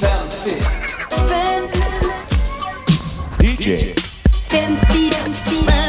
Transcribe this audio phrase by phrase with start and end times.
[0.00, 0.50] 50
[1.10, 1.68] spänn
[3.40, 3.94] DJ
[4.50, 5.12] 50
[5.54, 5.84] spänn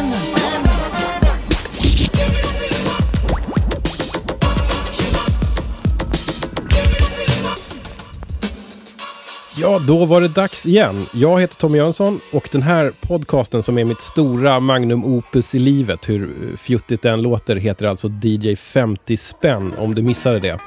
[9.57, 11.05] Ja, då var det dags igen.
[11.13, 15.60] Jag heter Tommy Jönsson och den här podcasten som är mitt stora magnum opus i
[15.60, 20.59] livet, hur fjuttigt den låter, heter alltså DJ 50 spänn, om du missade det.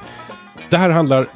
[0.69, 1.27] Det här handlar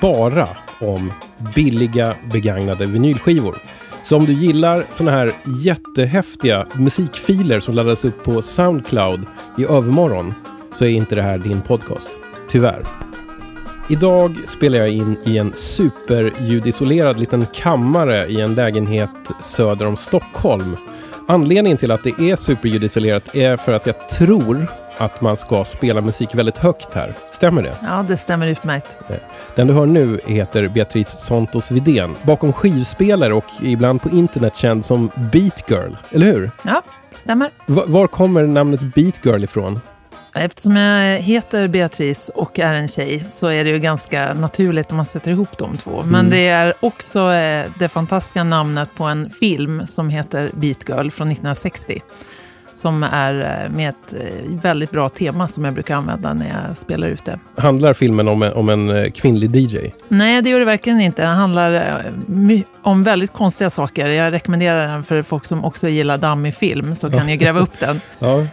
[0.00, 0.48] bara
[0.80, 1.12] om
[1.54, 3.56] billiga begagnade vinylskivor.
[4.04, 5.32] Så om du gillar såna här
[5.64, 9.26] jättehäftiga musikfiler som laddas upp på Soundcloud
[9.58, 10.34] i övermorgon
[10.78, 12.08] så är inte det här din podcast.
[12.48, 12.82] Tyvärr.
[13.88, 20.76] Idag spelar jag in i en superljudisolerad liten kammare i en lägenhet söder om Stockholm.
[21.28, 24.66] Anledningen till att det är superljudisolerat är för att jag tror
[24.98, 27.14] att man ska spela musik väldigt högt här.
[27.30, 27.74] Stämmer det?
[27.82, 28.96] Ja, det stämmer utmärkt.
[29.54, 32.14] Den du hör nu heter Beatrice Santos Vidén.
[32.22, 35.92] Bakom skivspelare och ibland på internet känd som Beat Girl.
[36.10, 36.50] Eller hur?
[36.62, 37.50] Ja, stämmer.
[37.66, 39.80] Va- var kommer namnet Beat Girl ifrån?
[40.34, 44.96] Eftersom jag heter Beatrice och är en tjej så är det ju ganska naturligt om
[44.96, 46.02] man sätter ihop de två.
[46.06, 51.10] Men det är också eh, det fantastiska namnet på en film som heter Beat Girl
[51.10, 52.02] från 1960.
[52.82, 56.78] Som är eh, med ett eh, väldigt bra tema som jag brukar använda när jag
[56.78, 57.38] spelar ut det.
[57.56, 59.78] Handlar filmen om en, om en eh, kvinnlig DJ?
[60.08, 61.22] Nej, det gör det verkligen inte.
[61.22, 62.02] Den handlar
[62.82, 64.08] om väldigt konstiga saker.
[64.08, 67.80] Jag rekommenderar den för folk som också gillar dammig film, så kan ni gräva upp
[67.80, 68.00] den.
[68.18, 68.46] Ja.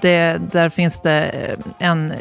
[0.00, 1.30] Det, där finns det
[1.78, 2.12] en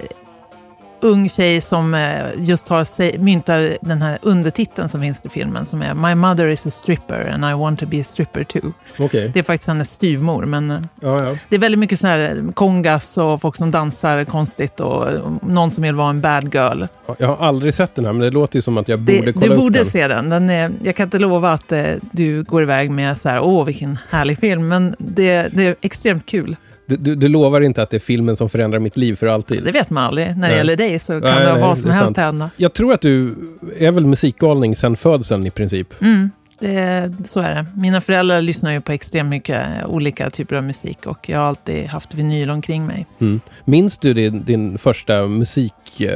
[1.01, 5.81] ung tjej som eh, just har, myntar den här undertiteln som finns i filmen, som
[5.81, 8.71] är My mother is a stripper and I want to be a stripper too.
[8.99, 9.31] Okej.
[9.33, 11.35] Det är faktiskt hennes styvmor, men eh, Ja, ja.
[11.49, 15.71] det är väldigt mycket så här kongas och folk som dansar konstigt och eh, någon
[15.71, 16.83] som vill vara en bad girl.
[17.17, 19.33] Jag har aldrig sett den här, men det låter ju som att jag Det, borde
[19.33, 19.85] kolla du upp borde den.
[19.85, 20.29] se den.
[20.29, 23.65] den är, jag kan inte lova att eh, du går iväg med så här, åh
[23.65, 26.55] vilken härlig film, men det, det är extremt kul.
[26.85, 29.63] Du, du, du lovar inte att det är filmen som förändrar mitt liv för alltid?
[29.63, 30.27] Det vet man aldrig.
[30.27, 30.55] När det Nej.
[30.57, 32.17] gäller dig så kan Nej, det nej, vad som helst sant.
[32.17, 32.49] hända.
[32.57, 33.35] Jag tror att du
[33.79, 36.01] är väl musikgalning sedan födseln i princip.
[36.01, 37.65] Mm, det, så är det.
[37.75, 41.87] Mina föräldrar lyssnar ju på extremt mycket olika typer av musik och jag har alltid
[41.87, 43.05] haft vinyl omkring mig.
[43.19, 43.41] Mm.
[43.65, 46.09] Minns du din, din första musik eh,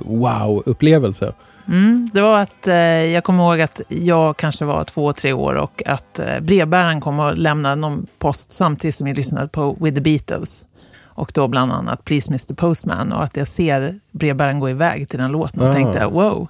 [0.00, 1.32] wow-upplevelse?
[1.68, 5.54] Mm, det var att eh, jag kommer ihåg att jag kanske var två, tre år
[5.54, 9.94] och att eh, brevbäraren kom och lämnade någon post samtidigt som jag lyssnade på With
[9.94, 10.66] the Beatles.
[11.14, 15.18] Och då bland annat Please Mr Postman och att jag ser brevbäraren gå iväg till
[15.18, 15.72] den låten och Ah.
[15.72, 16.48] tänkte wow.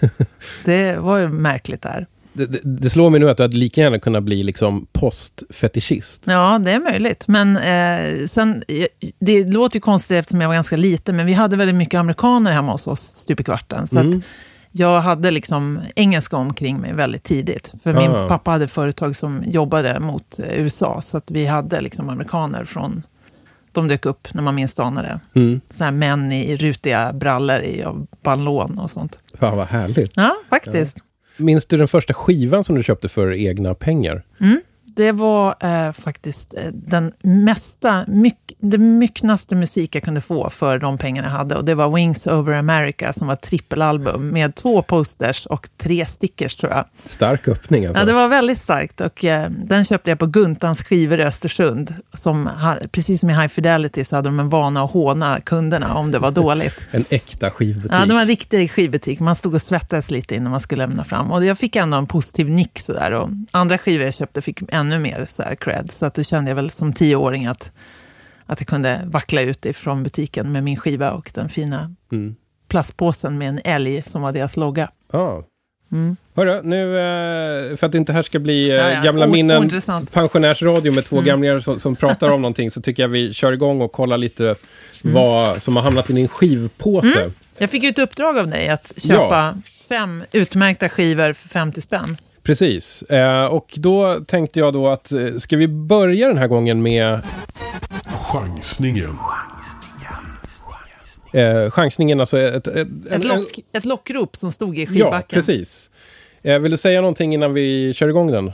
[0.64, 2.06] det var ju märkligt där.
[2.32, 6.22] Det, det, det slår mig nu att du hade lika gärna kunnat bli liksom postfetischist.
[6.26, 7.28] Ja, det är möjligt.
[7.28, 8.86] Men eh, sen, eh,
[9.18, 12.52] det låter ju konstigt eftersom jag var ganska liten, men vi hade väldigt mycket amerikaner
[12.52, 13.86] hemma hos oss stup i kvarten.
[13.86, 14.18] Så Mm.
[14.18, 14.24] att
[14.76, 17.74] jag hade liksom engelska omkring mig väldigt tidigt.
[17.82, 18.28] För min Ah.
[18.28, 23.02] pappa hade företag som jobbade mot USA, så att vi hade liksom amerikaner från...
[23.72, 25.20] De dök upp när man minst anade.
[25.34, 25.60] Mm.
[25.70, 27.84] Såna här män i rutiga brallor i
[28.22, 29.18] ballon och sånt.
[29.38, 30.12] Fan vad härligt.
[30.16, 30.96] Ja, faktiskt.
[31.36, 34.22] Minns du den första skivan som du köpte för egna pengar?
[34.96, 40.78] Det var eh, faktiskt eh, den mesta, myck, det mycknaste musik jag kunde få för
[40.78, 41.56] de pengarna jag hade.
[41.56, 46.06] Och det var Wings Over America som var ett trippelalbum med två posters och tre
[46.06, 46.84] stickers tror jag.
[47.04, 48.00] Stark öppning alltså.
[48.00, 51.94] Ja, det var väldigt starkt och eh, den köpte jag på Guntans skivor i Östersund.
[52.14, 52.50] Som,
[52.92, 56.18] precis som i High Fidelity så hade de en vana att håna kunderna om det
[56.18, 56.80] var dåligt.
[56.90, 57.92] En äkta skivbutik.
[57.92, 59.20] Ja, det var en riktig skivbutik.
[59.20, 61.30] Man stod och svettades lite innan man skulle lämna fram.
[61.30, 63.12] Och jag fick ändå en positiv nick sådär.
[63.12, 65.90] Och andra skivor jag köpte fick ännu mer så här cred.
[65.90, 67.72] Så att då kände jag väl som tioåring att,
[68.46, 72.36] att jag kunde vackla ut ifrån butiken med min skiva och den fina Mm.
[72.68, 74.90] plastpåsen med en älg som var deras logga.
[75.12, 75.44] Ja.
[75.92, 76.16] Mm.
[76.36, 79.30] Hörru, nu eh, för att det inte här ska bli eh, Ja, ja, gamla o-
[79.30, 80.12] minnen, ointressant.
[80.12, 81.26] pensionärsradio med två Mm.
[81.26, 84.44] gamlingar som, som pratar om någonting, så tycker jag vi kör igång och kollar lite
[85.04, 85.14] Mm.
[85.14, 87.30] vad som har hamnat i din skivpåse.
[87.58, 89.58] Jag fick ju ett uppdrag av dig att köpa
[89.88, 92.16] fem utmärkta skivor för 50 spänn.
[92.44, 93.02] Precis.
[93.02, 97.20] Eh, och då tänkte jag då att, eh, ska vi börja den här gången med
[98.32, 99.18] Chansningen.
[101.32, 102.66] eh, chansningen, alltså ett...
[102.66, 105.36] ett, en- Ett, lock, ett lockrop som stod i Ja, skivbacken.
[105.36, 105.90] precis.
[106.42, 108.52] Eh, vill du säga någonting innan vi kör igång den?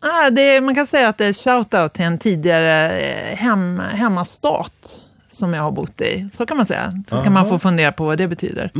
[0.00, 4.72] Ah, det, man kan säga att det är shout-out till en tidigare eh, hem, hemmastat
[5.32, 6.28] som jag har bott i.
[6.32, 6.92] Så kan man säga.
[7.10, 8.70] Så kan man få fundera på vad det betyder.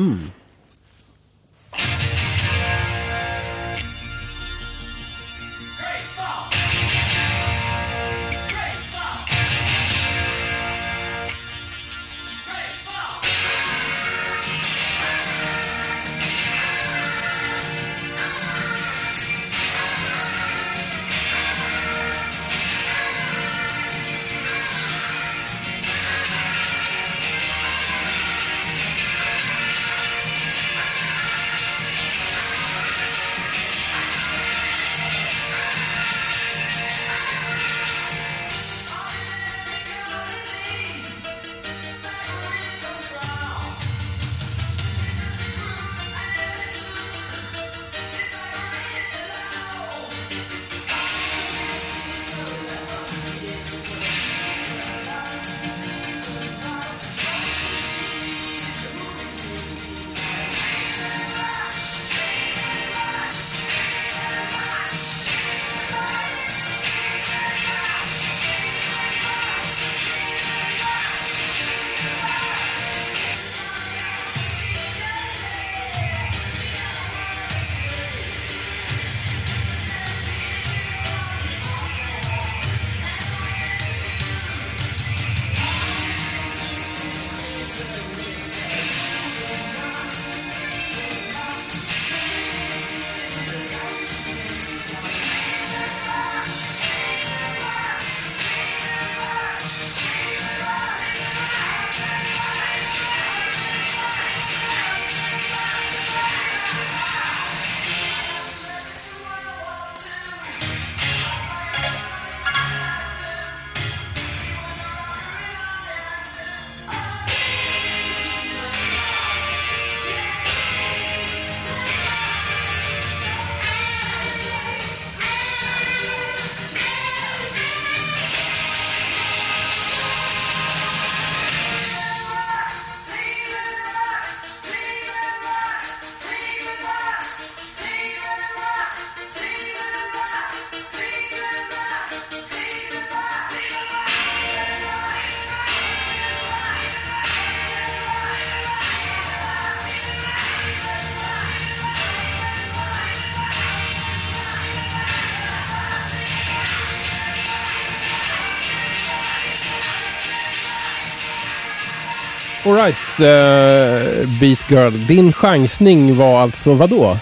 [163.20, 165.06] Alright, uh, Beat Girl.
[165.06, 167.16] Din chansning var alltså vadå?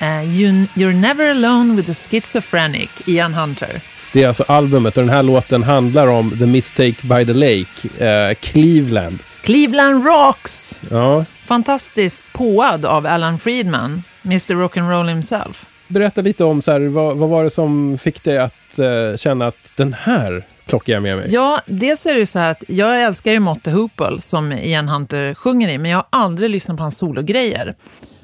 [0.00, 3.80] Eh, you, you're never alone with the schizophrenic, Ian Hunter.
[4.12, 8.04] Det är alltså albumet och den här låten handlar om The Mistake by the Lake,
[8.06, 9.18] eh, Cleveland.
[9.42, 10.80] Cleveland Rocks!
[10.90, 15.64] Ja, Fantastiskt påad av Alan Friedman, Mr Rock'n'Roll himself.
[15.88, 19.46] berätta lite om så här, vad, vad var det som fick dig att eh, känna
[19.46, 21.26] att den här plockar jag med mig?
[21.30, 25.34] Ja, dels är det så här att jag älskar ju Motte Hoople som Ian Hunter
[25.34, 27.74] sjunger i, men jag har aldrig lyssnat på hans sologrejer.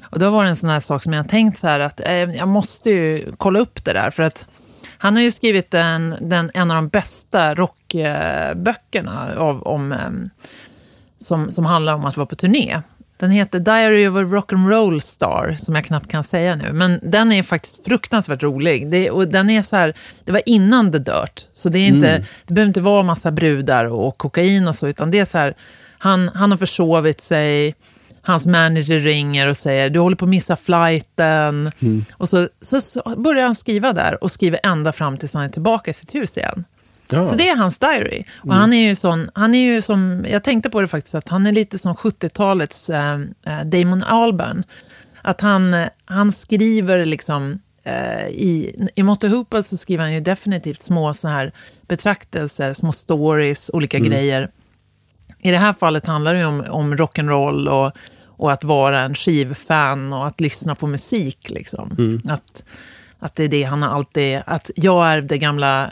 [0.03, 1.99] Och då var det en sån här sak som jag har tänkt så här att
[1.99, 4.47] eh, jag måste ju kolla upp det där, för att
[4.97, 9.99] han har ju skrivit en, den, en av de bästa rockböckerna av, om, eh,
[11.17, 12.81] som, som handlar om att vara på turné.
[13.17, 16.73] Den heter Diary of a Rock'n'Roll Star, som jag knappt kan säga nu.
[16.73, 18.91] Men den är faktiskt fruktansvärt rolig.
[18.91, 19.93] Det, och den är så här,
[20.23, 23.85] det var innan The Dirt, så det, är inte, det behöver inte vara massa brudar
[23.85, 25.53] och kokain och så, utan det är så här,
[25.97, 27.75] han, han har försovit sig,
[28.21, 31.71] hans manager ringer och säger du håller på att missa flighten.
[32.11, 35.49] Och så, så, så börjar han skriva där och skriver ända fram tills han är
[35.49, 36.63] tillbaka i sitt hus igen.
[37.09, 37.25] Ja.
[37.25, 38.23] Så det är hans diary.
[38.35, 41.29] Och han är ju sån, han är ju som, jag tänkte på det faktiskt, att
[41.29, 44.63] han är lite som 70-talets eh, eh, Damon Albarn.
[45.21, 50.19] Att han, eh, han skriver liksom, eh, i, i Motte Hoople så skriver han ju
[50.19, 51.51] definitivt små så här
[51.87, 54.51] betraktelser, små stories, olika grejer.
[55.39, 57.91] I det här fallet handlar det om, om rock'n'roll och,
[58.27, 61.49] och att vara en skivfan och att lyssna på musik.
[61.49, 62.19] Liksom.
[62.25, 62.63] Att,
[63.19, 64.41] att det är det han har alltid...
[64.45, 65.89] Att jag ärvde gamla,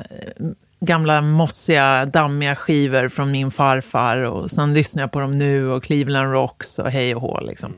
[0.85, 5.83] gamla mossiga, dammiga skivor från min farfar och sen lyssnar jag på dem nu och
[5.83, 7.39] Cleveland Rocks och hej och hå.
[7.41, 7.73] Liksom.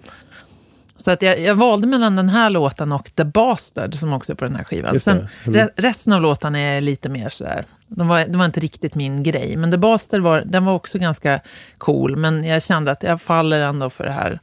[0.97, 4.35] Så att jag, jag valde mellan den här låten och The Bastard som också är
[4.35, 4.99] på den här skivan.
[4.99, 5.59] Sen, Mm.
[5.59, 9.23] re, resten av låtarna är lite mer sådär, de var, det var inte riktigt min
[9.23, 9.55] grej.
[9.57, 11.39] Men The Bastard var, den var också ganska
[11.77, 14.39] cool, men jag kände att jag faller ändå för det här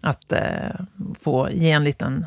[0.00, 0.40] att eh,
[1.20, 2.26] få ge en liten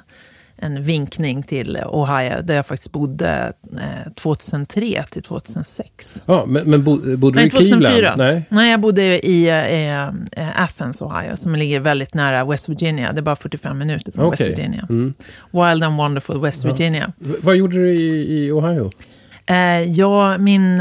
[0.62, 6.24] en vinkning till Ohio, där jag faktiskt bodde eh, 2003 till 2006.
[6.26, 7.84] Ja, men, men bo, bodde du Nej, i Cleveland?
[7.84, 8.16] 2004.
[8.18, 8.44] Nej.
[8.50, 10.08] Nej, jag bodde i eh,
[10.48, 13.12] eh, Athens, Ohio, som ligger väldigt nära West Virginia.
[13.12, 14.56] Det är bara 45 minuter från West Okej.
[14.56, 14.88] Virginia.
[14.90, 15.14] Mm.
[15.52, 17.12] Wild and wonderful West Virginia.
[17.18, 18.90] V- vad gjorde du i, i Ohio?
[19.46, 20.78] Eh, ja, min,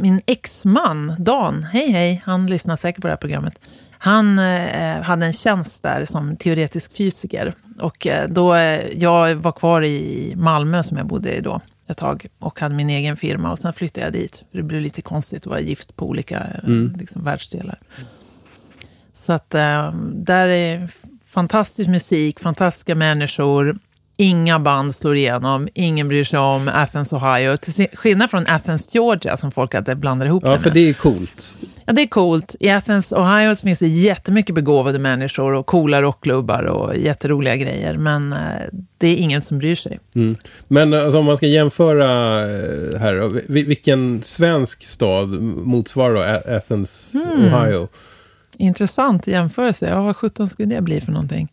[0.00, 3.54] min exman, Dan, hej hej, han lyssnar säkert på det här programmet.
[4.02, 7.52] Han eh, hade en tjänst där som teoretisk fysiker.
[7.80, 11.96] Och eh, då, eh, jag var kvar i Malmö som jag bodde i då ett
[11.98, 13.50] tag och hade min egen firma.
[13.50, 16.38] Och sen flyttade jag dit, för det blev lite konstigt att vara gift på olika
[16.38, 17.78] eh, liksom, världsdelar.
[19.12, 20.88] Så att eh, där är
[21.26, 23.78] fantastisk musik, fantastiska människor.
[24.16, 27.56] Inga band slår igenom, ingen bryr sig om Athens, Ohio.
[27.56, 30.74] Till skillnad från Athens, Georgia, som folk alltid blandar ihop Ja, det för med.
[30.74, 31.54] det är coolt.
[31.90, 32.56] Ja, det är coolt.
[32.60, 37.96] I Athens, Ohio så finns det jättemycket begåvade människor och coola rockklubbar och jätteroliga grejer.
[37.96, 38.38] Men eh,
[38.98, 40.00] det är ingen som bryr sig.
[40.14, 40.36] Mm.
[40.68, 45.28] Men alltså, om man ska jämföra eh, här, vilken svensk stad
[45.64, 46.14] motsvarar
[46.46, 47.54] då Athens, Hmm.
[47.54, 47.88] Ohio?
[48.56, 49.88] Intressant jämförelse.
[49.88, 51.52] Ja, vad sjutton skulle det bli för någonting?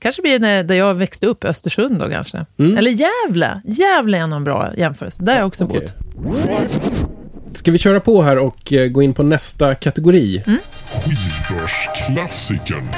[0.00, 2.46] Kanske blir det där jag växte upp, Östersund då kanske.
[2.58, 3.60] Eller Gävle.
[3.64, 5.24] Gävle är en bra jämförelse.
[5.24, 5.80] Där har jag också Okej.
[5.80, 7.17] bott.
[7.54, 10.42] Ska vi köra på här och eh, gå in på nästa kategori?
[10.46, 10.58] Mm.
[10.84, 12.88] Skivbörsklassikern.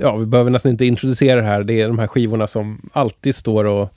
[0.00, 1.64] Ja, vi behöver nästan inte introducera det här.
[1.64, 3.92] Det är de här skivorna som alltid står och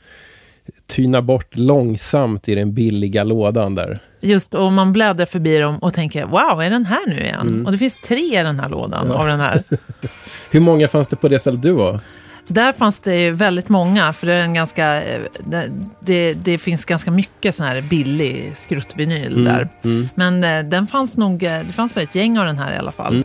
[0.88, 4.00] tynar bort långsamt i den billiga lådan där.
[4.22, 7.66] Just och man bläddrar förbi dem och tänker, wow, är den här nu igen?
[7.66, 9.64] Och det finns tre i den här lådan av den här.
[10.52, 12.00] Hur många fanns det på det stället du var?
[12.48, 15.22] Där fanns det väldigt många, för det, är en ganska, eh,
[16.00, 19.70] det, det, finns ganska mycket sån här billig skruttvinyl där.
[20.16, 22.92] Men eh, den fanns nog, eh, det fanns ett gäng av den här i alla
[22.92, 23.24] fall.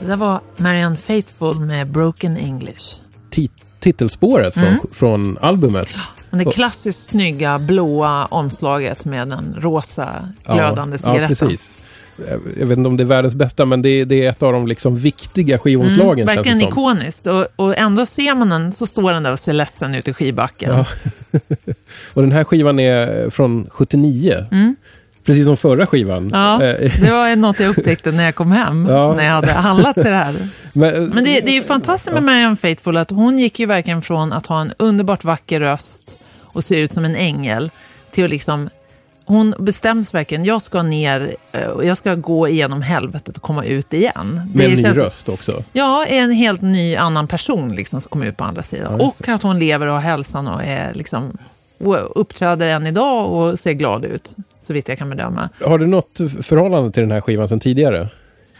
[0.00, 3.00] Det där var Marianne Faithfull med Broken English.
[3.30, 3.50] Ti-
[3.80, 4.80] titelspåret från, Mm.
[4.92, 5.88] från albumet.
[6.30, 11.22] Men det klassiskt snygga blåa omslaget med den rosa glödande ja, cigaretten.
[11.22, 11.74] Ja, precis.
[12.28, 14.42] Jag- Jag vet inte om det är världens bästa, men det är, det är ett
[14.42, 17.26] av de liksom viktiga skivomslagen Mm, verkligen ikoniskt.
[17.26, 20.12] Och, och ändå ser man den så står den där och ser ledsen ut i
[20.12, 20.70] skivbacken.
[20.76, 20.84] Ja.
[22.14, 24.46] Och den här skivan är från 79.
[25.26, 26.30] Precis som förra skivan.
[26.32, 29.14] Ja, Eh, det var något jag upptäckte när jag kom hem, Ja.
[29.14, 30.34] när jag hade handlat till det här.
[30.72, 34.02] Men, Men det, det är ju fantastiskt med Marianne Faithfull att hon gick ju verkligen
[34.02, 37.70] från att ha en underbart vacker röst och se ut som en ängel
[38.10, 38.68] till att liksom
[39.28, 43.92] hon bestäms verkligen, jag ska ner eh, jag ska gå igenom helvetet och komma ut
[43.92, 44.50] igen.
[44.54, 45.52] med en ny känns- röst också.
[45.72, 48.96] Ja, en helt ny annan person liksom som kommer ut på andra sidan.
[48.98, 51.38] Ja, och att hon lever och har hälsan och är liksom
[51.78, 55.48] och uppträder än idag och ser glad ut, så vitt jag kan bedöma.
[55.64, 58.08] Har du något förhållande till den här skivan sedan tidigare?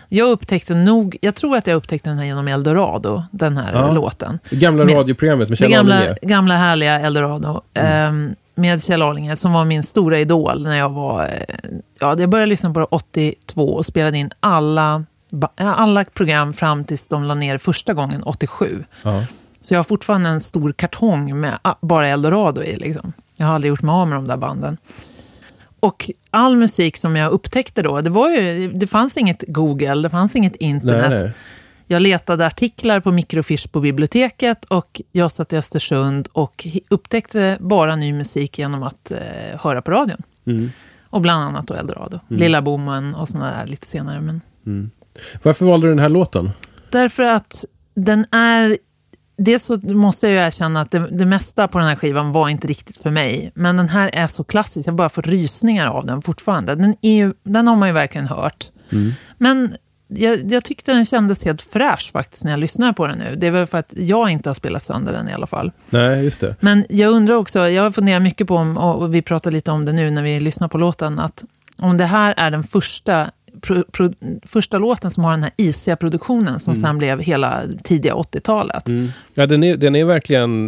[0.08, 3.92] Jag upptäckte nog, jag tror att jag upptäckte den här genom Eldorado, den här Ja.
[3.92, 4.38] låten.
[4.50, 6.16] Det gamla Med- radioprogrammet med Det Kjell gamla, Arlinge.
[6.22, 7.60] gamla härliga Eldorado.
[7.74, 11.24] ehm, med Kjell Arlinge, som var min stora idol när jag var...
[11.24, 11.54] eh,
[12.00, 15.04] Ja, jag började lyssna på det 82 och spelade in alla,
[15.56, 18.84] alla program fram tills de la ner första gången 87.
[19.02, 19.22] Ja.
[19.66, 22.76] Så jag har fortfarande en stor kartong med bara Eldorado i.
[22.76, 23.12] Liksom.
[23.36, 24.76] Jag har aldrig gjort mig av med de där banden.
[25.80, 30.10] Och all musik som jag upptäckte då, det, var ju, det fanns inget Google, det
[30.10, 31.10] fanns inget internet.
[31.10, 31.32] Nej, nej.
[31.86, 37.96] Jag letade artiklar på mikrofiche på biblioteket och jag satt i Östersund och upptäckte bara
[37.96, 40.22] ny musik genom att eh, höra på radion.
[40.46, 40.70] Mm.
[41.10, 42.20] Och bland annat då Eldorado.
[42.28, 44.20] Lilla Bommen och sådana där lite senare.
[44.20, 44.40] Men
[45.42, 46.50] Varför valde du den här låten?
[46.90, 48.78] Därför att den är...
[49.36, 52.48] Dels så måste jag ju erkänna att det, det mesta på den här skivan var
[52.48, 53.52] inte riktigt för mig.
[53.54, 56.74] Men den här är så klassisk, jag bara fått rysningar av den fortfarande.
[56.74, 58.66] Den, är ju, den har man ju verkligen hört.
[59.38, 59.76] Men
[60.08, 63.36] jag, jag tyckte den kändes helt fräsch faktiskt när jag lyssnar på den nu.
[63.36, 65.72] Det är väl för att jag inte har spelat sönder den i alla fall.
[65.90, 66.56] Nej, just det.
[66.60, 69.84] Men jag undrar också, jag har funderat mycket på, om, och vi pratar lite om
[69.84, 71.44] det nu när vi lyssnar på låten, att
[71.76, 74.12] om det här är den första, pro, pro,
[74.46, 78.88] första låten som har den här isiga produktionen som sen blev hela tidiga 80-talet.
[78.88, 79.08] Mm.
[79.34, 80.66] Ja, den är, den är verkligen...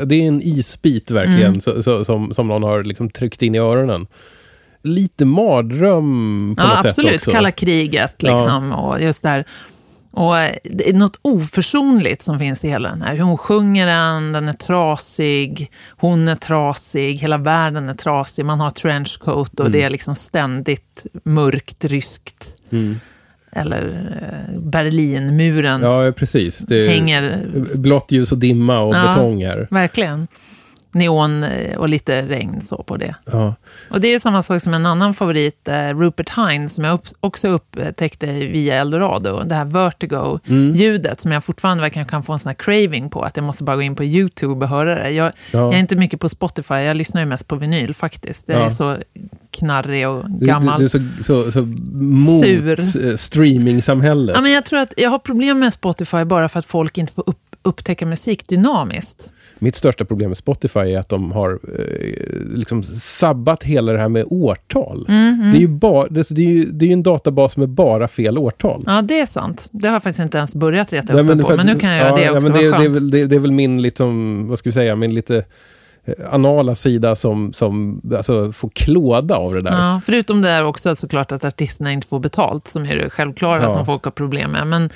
[0.00, 1.60] eh, Det är en isbit verkligen, Mm.
[1.60, 4.06] så, så, som, som någon har liksom tryckt in i öronen.
[4.82, 7.14] Lite mardröm på Ja, något sätt absolut.
[7.14, 7.30] också.
[7.30, 8.30] Kalla kriget Ja.
[8.36, 8.72] liksom.
[8.72, 9.44] Och just där.
[10.12, 13.14] Och eh, det är något oförsonligt som finns i hela den här.
[13.14, 18.44] Hur hon sjunger den, den är trasig, hon är trasig, hela världen är trasig.
[18.44, 22.56] Man har trenchcoat och det är liksom ständigt mörkt, ryskt.
[22.72, 23.00] Mm.
[23.52, 26.58] Eller eh, Berlinmuren Ja, precis.
[26.58, 29.08] Det hänger, blått ljus och dimma och Ja.
[29.08, 29.68] betong här.
[29.70, 30.26] verkligen.
[30.92, 33.14] Neon eh, och lite regn så på det.
[33.32, 33.54] Ja.
[33.90, 37.48] Och det är samma sak som en annan favorit, eh, Rupert Hines, som jag också
[37.48, 39.42] upptäckte via Eldorado.
[39.44, 43.36] Det här Vertigo-ljudet som jag fortfarande verkligen kan få en sån här craving på, att
[43.36, 45.10] jag måste bara gå in på YouTube och höra det.
[45.10, 45.58] Jag, Ja.
[45.58, 48.46] jag är inte mycket på Spotify, jag lyssnar ju mest på vinyl faktiskt.
[48.46, 48.70] Det är Ja.
[48.70, 48.96] så
[49.58, 50.78] knarrig och Du, du, gammal.
[50.78, 54.34] du är så, så, så mot eh, streamingsamhället.
[54.36, 57.12] Ja, men jag tror att jag har problem med Spotify bara för att folk inte
[57.12, 59.32] får upp, upptäcka musik dynamiskt.
[59.58, 64.08] Mitt största problem med Spotify är att de har eh, liksom sabbat hela det här
[64.08, 65.06] med årtal.
[65.08, 68.08] Mm, Det är ju bara, det, det är ju det är en databas med bara
[68.08, 68.82] fel årtal.
[68.86, 69.68] Ja, det är sant.
[69.72, 71.98] Det har jag faktiskt inte ens börjat reta upp för på, men nu kan jag
[71.98, 72.50] göra det ja, också.
[72.50, 74.96] men det, det, är väl, det, det är väl min liksom, vad ska vi säga,
[74.96, 75.44] min lite
[76.04, 79.70] eh, anala sida som, som alltså, får klåda av det där.
[79.72, 83.62] Ja, förutom det är också såklart att artisterna inte får betalt, som är det självklara
[83.62, 83.70] Ja.
[83.70, 84.66] som folk har problem med.
[84.66, 84.90] Men,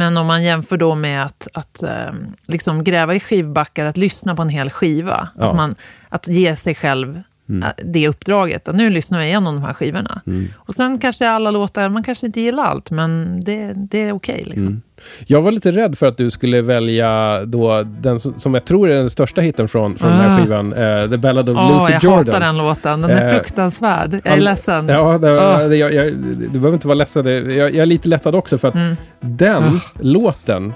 [0.00, 2.12] men om man jämför då med att, att eh,
[2.46, 5.48] liksom gräva i skivbackar, att lyssna på en hel skiva, Ja.
[5.50, 5.74] att, man,
[6.08, 7.62] att ge sig själv Mm.
[7.62, 10.20] eh, det uppdraget, att nu lyssnar jag igenom de här skivorna.
[10.56, 14.42] Och sen kanske alla låtar, man kanske inte gillar allt, men det, det är okej.
[14.46, 14.66] liksom.
[14.66, 14.82] Mm.
[15.26, 18.90] Jag var lite rädd för att du skulle välja då den som, som jag tror
[18.90, 20.42] är den största hiten från, från den här Ah.
[20.42, 22.18] skivan, eh, The Ballad of Åh, Lucy jag Jordan.
[22.26, 23.00] hatar den låten.
[23.00, 24.20] Den är Eh, fruktansvärd.
[24.24, 24.88] Jag är ledsen.
[24.88, 25.58] Ja, det, Ah.
[25.68, 27.26] det, jag, jag, du behöver inte vara ledsen.
[27.26, 28.96] Jag, jag är lite lättad också för att Mm.
[29.20, 29.80] den Ah.
[30.00, 30.72] låten,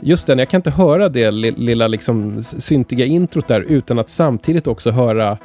[0.00, 4.08] just den, jag kan inte höra det li- lilla liksom syntiga introt där utan att
[4.10, 5.38] samtidigt också höra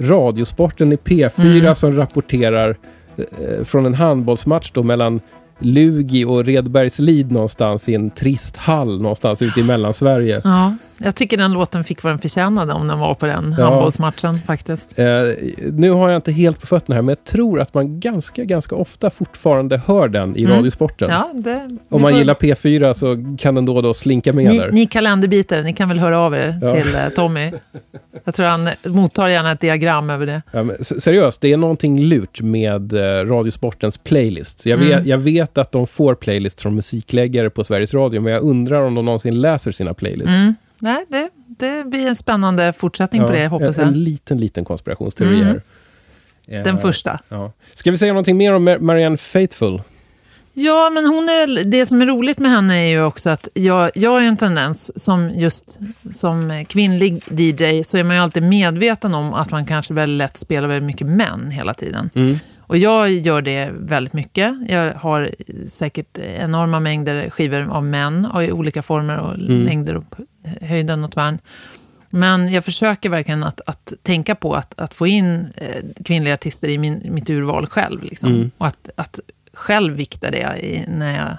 [0.00, 1.74] Radiosporten i P4 Mm.
[1.74, 2.76] som rapporterar
[3.16, 5.20] eh, från en handbollsmatch då mellan
[5.58, 10.40] Lugi och Redbergslid någonstans i en trist hall någonstans ute i Mellansverige.
[10.44, 13.64] Ja jag tycker den låten fick vad den förtjänade om den var på den Ja.
[13.64, 14.98] handbollsmatchen faktiskt.
[14.98, 15.06] Eh,
[15.72, 18.74] nu har jag inte helt på fötterna här, men jag tror att man ganska, ganska
[18.74, 20.56] ofta fortfarande hör den i Mm.
[20.56, 21.08] Radiosporten.
[21.10, 24.44] Ja, det, Om man får- gillar P4 så kan den då och då slinka med
[24.44, 24.72] Ni, där.
[24.72, 26.74] ni kalenderbitare, ni kan väl höra av er Ja.
[26.74, 27.52] till eh, Tommy.
[28.24, 30.42] Jag tror han mottar gärna ett diagram över det.
[30.52, 34.66] Ja, seriöst, det är någonting lurt med eh, Radiosportens playlist.
[34.66, 35.08] Jag, vet, Mm.
[35.08, 38.94] jag vet att de får playlist från musikläggare på Sveriges Radio, men jag undrar om
[38.94, 40.32] de någonsin läser sina playlists.
[40.34, 40.54] Mm.
[40.80, 43.96] Nej, det, det blir en spännande fortsättning på det, hoppas en, en jag.
[43.96, 45.46] liten, liten konspirationsteori Mm.
[45.46, 45.62] här.
[46.64, 47.18] Den Eh, första.
[47.28, 47.52] Ja.
[47.74, 49.82] Ska vi säga någonting mer om Mar- Marianne Faithfull?
[50.52, 53.90] Ja, men hon är, det som är roligt med henne är ju också att jag,
[53.94, 55.78] jag har en tendens, som just
[56.10, 60.36] som kvinnlig DJ, så är man ju alltid medveten om att man kanske väldigt lätt
[60.36, 62.10] spelar väldigt mycket män hela tiden.
[62.58, 64.54] Och jag gör det väldigt mycket.
[64.68, 65.30] Jag har
[65.68, 70.04] säkert enorma mängder skivor av män i olika former och längder och
[70.60, 71.38] höjden och tvärn.
[72.10, 76.68] Men jag försöker verkligen att, att tänka på att, att få in eh, kvinnliga artister
[76.68, 78.02] i min, mitt urval själv.
[78.02, 78.50] Liksom.
[78.58, 79.20] Och att, att
[79.52, 81.36] själv vikta det i, när, jag,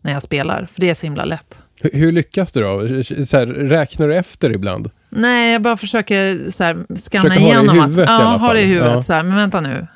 [0.00, 1.62] när jag spelar, för det är så himla lätt.
[1.80, 2.78] Hur, hur lyckas du då?
[2.78, 4.90] Här, räknar du efter ibland?
[5.08, 8.36] Nej, jag bara försöker så här, skanna Försöka ha det i igenom huvudet att, ja,
[8.36, 8.94] ha det i huvudet.
[8.94, 9.02] Ja.
[9.02, 9.86] Så här, men vänta nu.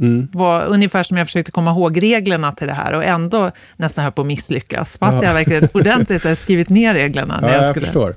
[0.00, 0.28] Mm.
[0.32, 4.12] Var, ungefär som jag försökte komma ihåg reglerna till det här och ändå nästan höll
[4.12, 4.98] på att misslyckas.
[4.98, 5.24] Fast Ja.
[5.28, 7.38] jag verkligen ordentligt har skrivit ner reglerna.
[7.42, 7.86] Ja, jag, jag skulle.
[7.86, 8.14] förstår.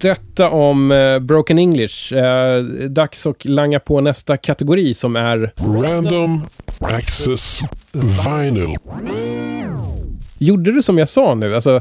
[0.00, 2.14] Detta om eh, Broken English.
[2.14, 5.52] Eh, dags att langa på nästa kategori som är...
[5.82, 6.46] Random
[6.80, 7.60] Access
[7.92, 8.76] Vinyl.
[10.38, 11.54] Gjorde du som jag sa nu?
[11.54, 11.80] Alltså,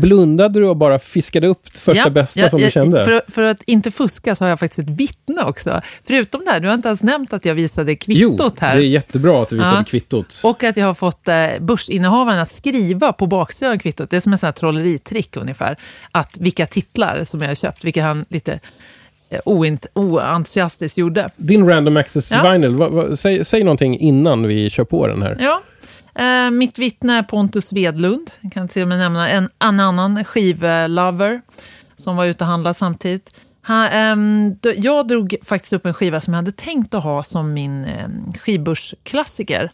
[0.00, 2.04] blundade du och bara fiskade upp första Mm.
[2.04, 3.04] Ja, bästa ja, som du kände?
[3.04, 5.80] För, för att inte fuska så har jag faktiskt ett vittne också.
[6.06, 8.76] Förutom det här, du har inte ens nämnt att jag visade kvittot jo, här.
[8.76, 9.84] det är jättebra att du visade Ja.
[9.84, 10.40] kvittot.
[10.44, 14.10] Och att jag har fått eh, börsinnehavaren att skriva på baksidan av kvittot.
[14.10, 15.76] Det är som en sån här trolleritrick ungefär.
[16.12, 18.60] Att vilka titlar som jag har köpt, vilka han lite
[19.30, 21.30] eh, oint, oentusiastiskt gjorde.
[21.36, 22.50] Din Random Access Ja.
[22.50, 25.36] Vinyl, vad, vad, säg, säg någonting innan vi kör på den här.
[25.40, 25.62] Ja.
[26.14, 28.30] Eh, mitt vittne är Pontus Vedlund.
[28.40, 31.42] Jag kan till och med nämna en, en annan skivlover
[31.96, 33.30] som var ute och handlade samtidigt.
[33.66, 37.22] Ha, ehm, då, jag drog faktiskt upp en skiva som jag hade tänkt att ha
[37.22, 39.70] som min um, skivbörsklassiker.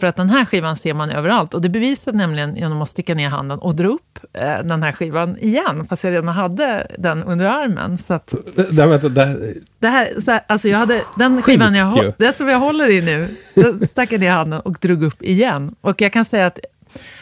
[0.00, 1.54] För att den här skivan ser man överallt.
[1.54, 4.92] Och det bevisade nämligen genom att sticka ner handen och dra upp eh, den här
[4.92, 5.86] skivan igen.
[5.88, 7.98] Fast jag redan hade den under armen.
[7.98, 8.34] Så att
[8.70, 12.48] Där, vänta, där, det här, så här, alltså jag hade, den skivan jag, det som
[12.48, 15.74] jag håller i nu, den stack jag ner handen och drog upp igen.
[15.80, 16.58] Och jag kan säga att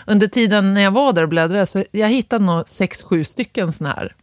[0.06, 3.72] under tiden när jag var där och bläddrade, så jag hittade nog sex, sju stycken
[3.72, 4.14] såna här.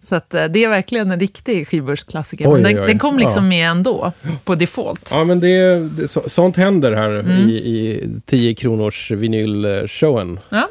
[0.00, 2.52] Så att eh, det är verkligen en riktig skivbörsklassiker.
[2.54, 2.86] Oj, den, oj.
[2.86, 3.48] den kom liksom Ja.
[3.48, 4.12] med ändå,
[4.44, 5.08] på default.
[5.10, 7.48] Ja, men det, det, så, sånt händer här Mm.
[7.50, 10.38] i, i 10 kronors vinylshowen.
[10.50, 10.68] Ja.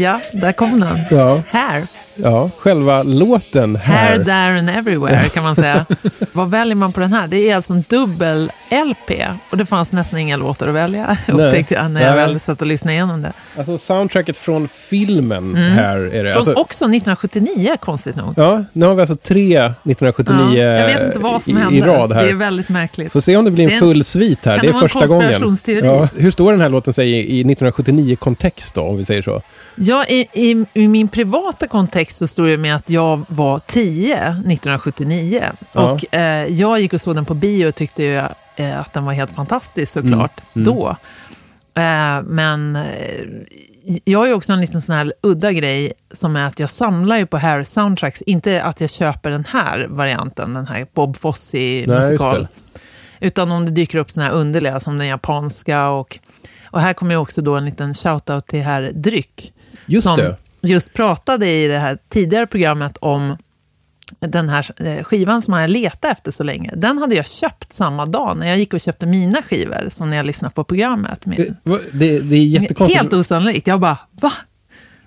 [0.00, 1.00] Ja, där kom den.
[1.10, 1.82] Ja, Här.
[2.14, 4.08] ja, själva låten här.
[4.12, 5.86] Here, there and everywhere kan man säga.
[6.32, 7.26] Vad väljer man på den här?
[7.26, 9.10] Det är alltså en dubbel LP
[9.50, 12.26] och det fanns nästan inga låtar att välja, upptäckte jag när jag Nej.
[12.26, 13.32] väl satt och lyssnade igenom det.
[13.58, 16.18] Alltså soundtracket från filmen här är det.
[16.20, 16.32] Mm.
[16.32, 18.34] Från Alltså, också 1979, konstigt nog.
[18.36, 21.76] ja, nu har vi alltså tre 1979 Ja, jag vet inte vad som i, hände.
[21.76, 22.24] i rad här.
[22.24, 23.12] Det är väldigt märkligt.
[23.12, 24.54] Får se om det blir Det är en en- full svit här.
[24.56, 25.32] Det det är en första gången.
[25.84, 29.42] Ja, hur står den här låten sig i, i 1979-kontext då, om vi säger så?
[29.74, 34.16] Ja, i, i, I min privata kontext så står det med att jag var 10
[34.16, 35.42] 1979.
[35.72, 35.80] Ja.
[35.92, 38.22] Och eh, jag gick och såg den på bio och tyckte ju,
[38.64, 40.64] att den var helt fantastisk såklart Mm.
[40.64, 40.96] då.
[41.74, 43.24] Eh, men eh,
[44.04, 47.16] jag har ju också en liten sån här udda grej som är att jag samlar
[47.16, 48.22] ju på Hair soundtracks.
[48.22, 52.40] Inte att jag köper den här varianten, den här Bob Fosse Nej, musikal.
[52.40, 52.52] just
[53.20, 55.88] Utan om det dyker upp såna här underliga som den japanska.
[55.88, 56.18] Och,
[56.64, 59.52] och här kommer ju också då en liten shoutout till herr Dryck.
[59.86, 60.36] Just som det.
[60.60, 63.36] just pratade i det här tidigare programmet om
[64.18, 66.72] den här eh, skivan som jag letat efter så länge.
[66.76, 70.16] Den hade jag köpt samma dag när jag gick och köpte mina skivor, som när
[70.16, 71.26] jag lyssnade på programmet.
[71.26, 73.00] Min, Det, det, det är jättekonstigt.
[73.00, 73.66] Helt osannolikt.
[73.66, 74.32] Jag bara, va?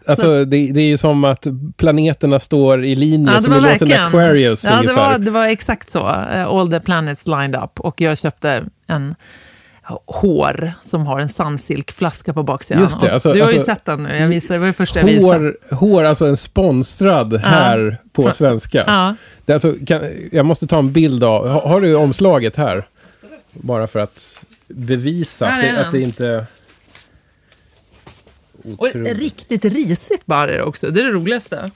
[0.07, 3.61] Alltså, det, det är ju som att planeterna står i linje, Ja, det som i
[3.61, 3.91] låten.
[3.91, 4.95] Aquarius Ja, det ungefär.
[5.11, 6.09] var, det var exakt så.
[6.09, 7.79] Eh, All the planets lined up.
[7.79, 9.15] Och jag köpte en
[10.05, 12.81] hår som har en sandsilkflaska på baksidan.
[12.83, 14.17] Just det, Och alltså- du har ju alltså- sett den nu.
[14.17, 15.37] Jag visade, det var det första jag visade.
[15.69, 18.83] Hår, hår, alltså en sponsrad här på Från- svenska.
[18.87, 19.15] Ja.
[19.45, 22.87] Det alltså, kan, jag måste ta en bild av, har, har du omslaget här?
[23.51, 26.45] Bara för att bevisa att det, att det inte...
[28.77, 29.17] Och Otroligt.
[29.19, 30.89] riktigt risigt bara är det också.
[30.91, 31.71] Det är det roligaste.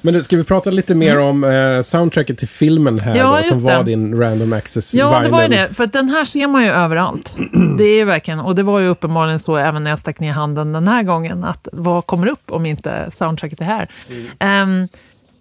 [0.00, 3.54] Men nu ska vi prata lite mer om eh, soundtracket till filmen här Ja, då,
[3.54, 3.82] som var det.
[3.84, 5.68] din random access Ja, det var ju det.
[5.74, 7.36] För den här ser man ju överallt.
[7.78, 10.32] Det är ju verkligen, och det var ju uppenbarligen så även när jag stack ner
[10.32, 13.88] handen den här gången, att vad kommer upp om inte soundtracket är här?
[14.38, 14.88] Ehm,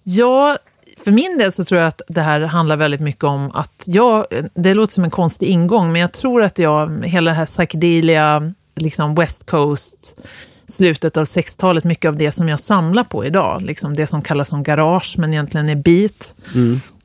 [0.04, 0.58] ja,
[1.04, 4.26] för min del så tror jag att det här handlar väldigt mycket om att jag,
[4.54, 8.54] det låter som en konstig ingång, men jag tror att jag, hela det här psykedelia,
[8.76, 10.28] liksom West Coast,
[10.66, 14.50] slutet av 60-talet, mycket av det som jag samlar på idag, liksom det som kallas
[14.50, 16.36] som garage, men egentligen är beat.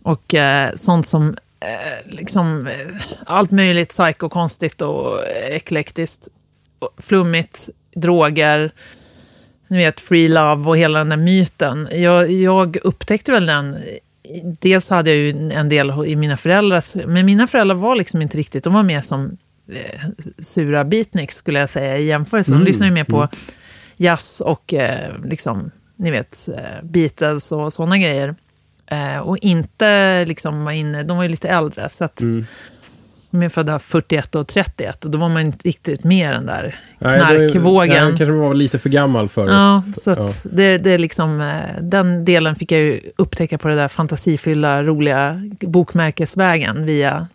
[0.02, 1.28] Och eh, sånt som
[1.60, 2.72] eh, liksom eh,
[3.26, 6.28] allt möjligt psykokonstigt och eklektiskt.
[6.98, 8.70] Flummigt, droger,
[9.68, 11.88] ni vet free love och hela den där myten.
[11.92, 13.76] Jag, jag upptäckte väl den,
[14.60, 18.38] dels hade jag ju en del i mina föräldrars, men mina föräldrar var liksom inte
[18.38, 19.36] riktigt, de var mer som
[20.38, 22.52] sura beatniks skulle jag säga i jämförelse.
[22.52, 23.28] De lyssnade ju mer på
[23.96, 28.34] jazz och eh, liksom, ni vet, eh, Beatles och sådana grejer.
[28.86, 32.20] Eh, och inte liksom var inne, de var ju lite äldre, så att
[33.30, 36.74] de är födda 41 och 31 och då var man inte riktigt med den där
[36.98, 38.08] knarkvågen.
[38.08, 40.30] Nej, kanske var lite för gammal för Ja, så att Ja.
[40.44, 44.82] Det, det är liksom, eh, den delen fick jag ju upptäcka på det där fantasifyllda,
[44.82, 47.28] roliga bokmärkesvägen via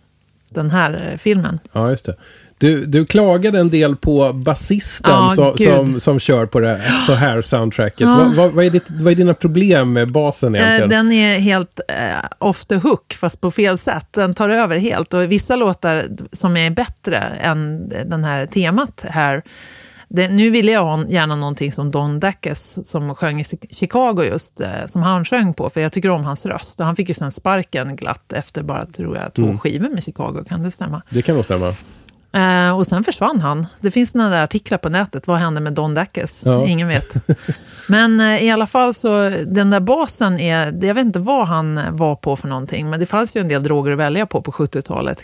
[0.51, 1.59] den här eh, filmen.
[1.73, 2.15] Ja, just det.
[2.57, 7.13] Du, du klagade en del på basisten Ja, som, som, som kör på det på
[7.13, 7.99] här soundtracket.
[8.01, 8.15] Ja.
[8.17, 10.89] Vad, vad, vad, är ditt, vad är dina problem med basen Eh, egentligen?
[10.89, 11.95] Den är helt eh,
[12.37, 14.07] off the hook, fast på fel sätt.
[14.11, 15.13] Den tar över helt.
[15.13, 19.43] Och vissa låtar som är bättre än den här temat här,
[20.13, 24.61] det, nu ville jag ha gärna någonting som Don Dackes som sjöng i Chicago just,
[24.61, 26.79] eh, som han sjöng på, för jag tycker om hans röst.
[26.79, 30.43] Och han fick ju sen sparken glatt efter bara, tror jag, två skivor med Chicago,
[30.47, 31.01] kan det stämma?
[31.09, 31.73] Det kan nog stämma.
[32.33, 33.65] Eh, och sen försvann han.
[33.81, 35.27] Det finns några där artiklar på nätet.
[35.27, 36.43] Vad hände med Don Dackes?
[36.45, 36.67] Ja.
[36.67, 37.13] Ingen vet.
[37.87, 41.79] Men eh, i alla fall så, den där basen är, jag vet inte vad han
[41.91, 44.51] var på för någonting, men det fanns ju en del droger att välja på på
[44.51, 45.23] 70-talet.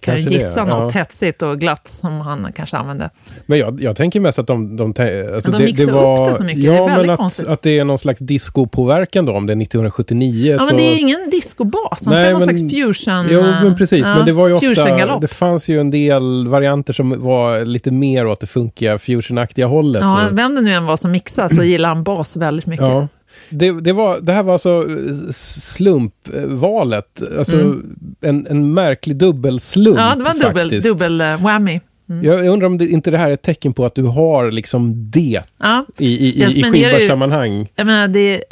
[0.00, 1.00] Kan Kanske ju det, gissa något ja.
[1.00, 3.10] hetsigt och glatt som han kanske använde.
[3.46, 4.76] Men jag, jag tänker mest att de...
[4.76, 4.94] de,
[5.34, 6.62] alltså de mixar upp det så mycket.
[6.62, 7.48] Det är Ja, väldigt men att, konstigt.
[7.48, 10.52] att det är någon slags discopåverkan då, om det är 1979.
[10.52, 10.64] Ja, så...
[10.64, 12.06] men det är ingen discobas.
[12.06, 13.26] Han spelar någon slags fusion.
[13.30, 14.00] Jo, eh, men precis.
[14.06, 15.18] ja, men det var ju ofta...
[15.20, 20.02] Det fanns ju en del varianter som var lite mer åt det funkiga, fusionaktiga hållet.
[20.02, 22.86] Ja, Och- vem det nu än var som mixar så gillar han bas väldigt mycket.
[22.86, 23.08] Ja.
[23.50, 27.22] Det, det, var, det här var alltså eh, slumpvalet.
[27.38, 27.74] Alltså
[28.20, 30.08] en, en märklig dubbelslump Mm.
[30.08, 31.80] Ja, det var en dubbel, dubbel eh, whammy.
[32.22, 34.50] Jag, jag undrar om det, inte det här är ett tecken på att du har
[34.50, 35.86] liksom det Ja.
[35.98, 37.68] i, i, i, i skivbörssammanhang.
[37.76, 38.44] Jag menar, det,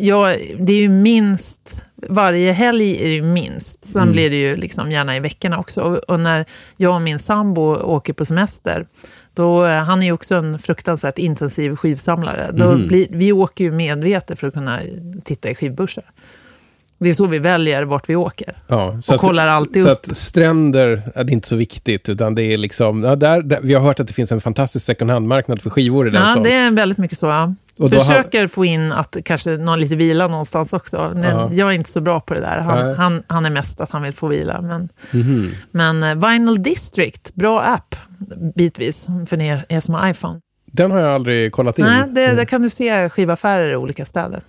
[0.00, 3.84] ja, det är ju minst, varje helg är det ju minst.
[3.84, 4.12] Sen Mm.
[4.12, 5.80] blir det ju liksom gärna i veckorna också.
[5.82, 6.44] Och, och när
[6.76, 8.86] jag och min sambo åker på semester,
[9.34, 12.50] då, eh, han är ju också en fruktansvärt intensiv skivsamlare.
[12.52, 12.88] Då Mhm.
[12.88, 14.80] blir, vi åker ju medvetet för att kunna
[15.24, 16.04] titta i skivbörsar.
[16.98, 18.56] Det är så vi väljer vart vi åker.
[18.68, 19.98] Ja, Och kollar alltid så upp.
[20.08, 23.04] att stränder är inte så viktigt, utan det är liksom...
[23.04, 26.08] Ja, där, där, vi har hört att det finns en fantastisk second hand-marknad för skivor
[26.08, 26.42] i den Ja, stan.
[26.42, 27.26] det är väldigt mycket så.
[27.26, 27.54] Ja.
[27.78, 31.12] Och Försöker få in att kanske någon lite vila någonstans också.
[31.14, 31.50] Men Ja.
[31.52, 32.58] Jag är inte så bra på det där.
[32.60, 34.60] Han, han, han är mest att han vill få vila.
[34.60, 35.50] Men, Mhm.
[35.70, 37.96] men eh, Vinyl District, bra app
[38.54, 40.40] bitvis för er, er som har iPhone.
[40.66, 41.84] Den har jag aldrig kollat in.
[41.84, 44.42] Nej, det, där kan du se skivaffärer i olika städer.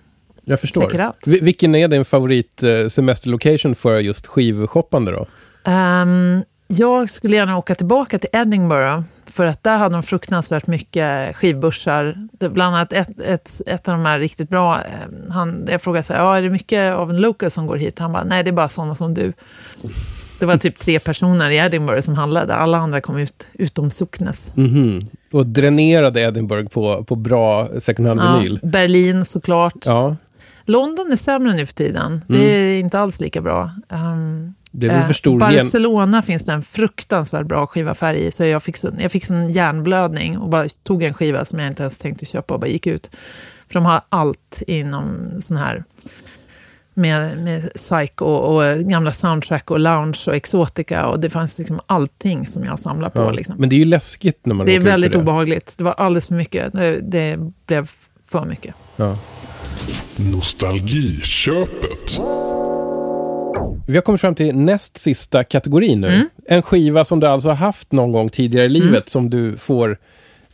[0.44, 1.12] Jag förstår.
[1.44, 5.26] Vilken är din favorit eh, semesterlocation för just skivshoppande då?
[5.64, 11.36] Ehm, jag skulle gärna åka tillbaka till Edinburgh, för att där hade de fruktansvärt mycket
[11.36, 12.28] skivbörsar.
[12.38, 16.12] Bland annat ett, ett, ett av de här riktigt bra, eh, han, jag frågade så
[16.12, 17.98] här, ja, är det mycket av en local som går hit?
[17.98, 19.32] Han bara, nej, det är bara sådana som du.
[20.38, 22.54] Det var typ tre personer i Edinburgh som handlade.
[22.54, 24.56] Alla andra kom ut utom Socknes.
[24.56, 25.00] Mhm.
[25.30, 28.60] Och dränerade Edinburgh på, på bra second Ja, hand-vinyl.
[28.62, 29.86] Berlin såklart.
[29.86, 30.16] Ja,
[30.64, 32.20] London är sämre nu för tiden.
[32.28, 33.70] Det är inte alls lika bra.
[33.88, 35.38] Um, eh.
[35.38, 39.52] Barcelona finns det en fruktansvärt bra skiva färg i, så jag fick, jag fick sån
[39.52, 42.86] hjärnblödning och bara tog en skiva som jag inte ens tänkte köpa och bara gick
[42.86, 43.10] ut.
[43.68, 45.84] För de har allt inom sån här
[46.94, 52.46] med, med psycho och gamla soundtrack och lounge och exotika och det fanns liksom allting
[52.46, 53.20] som jag samlar på.
[53.20, 53.30] Ja.
[53.30, 53.56] liksom.
[53.58, 55.18] Men det är ju läskigt när man Det är väldigt det.
[55.18, 55.74] obehagligt.
[55.78, 56.72] Det var alldeles för mycket.
[56.72, 57.90] Det, det blev
[58.28, 58.74] för mycket.
[58.96, 59.18] Ja.
[60.16, 62.20] Nostalgiköpet.
[63.86, 66.08] Vi har kommit fram till näst sista kategori nu.
[66.08, 66.28] Mm.
[66.46, 69.98] En skiva som du alltså har haft någon gång tidigare i livet som du får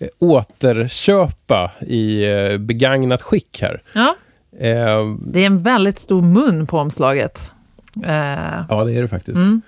[0.01, 3.83] eh, återköpa i eh, begagnat skick här.
[3.93, 4.17] Ja,
[4.59, 7.53] Eh, det är en väldigt stor mun på omslaget.
[8.05, 9.37] Eh, ja, det är det faktiskt.
[9.37, 9.63] Mm.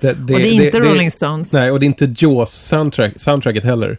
[0.00, 1.52] Det, det, och det är inte Rolling Stones.
[1.54, 3.98] Nej, och det är inte Jaws soundtrack, soundtracket heller.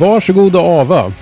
[0.00, 1.12] Varsågod och ava.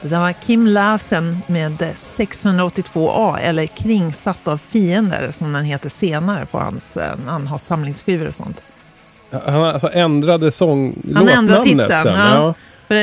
[0.00, 6.46] Det där var Kim Larsen med 682A, eller Kringsatt av fiender, som den heter senare
[6.46, 8.62] på hans, eh, han har samlingsskivor och sånt.
[9.30, 10.94] Han alltså ändrade sång...
[11.14, 11.88] Han ändrade titeln.
[11.88, 12.14] sen.
[12.14, 12.34] Ja.
[12.34, 12.54] Ja.
[12.86, 12.94] För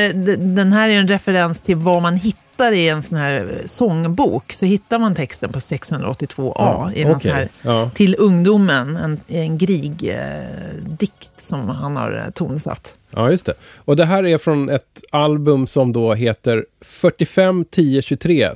[0.54, 4.52] den här är en referens till vad man hittar i en sån här eh, sångbok.
[4.52, 7.90] Så hittar man texten på 682A i en sån här Ja.
[7.94, 12.94] till ungdomen, en, en grigdikt eh, som han har eh, tonsatt.
[13.10, 13.54] ja, just det.
[13.76, 18.50] Och det här är från ett album som då heter 45 10 23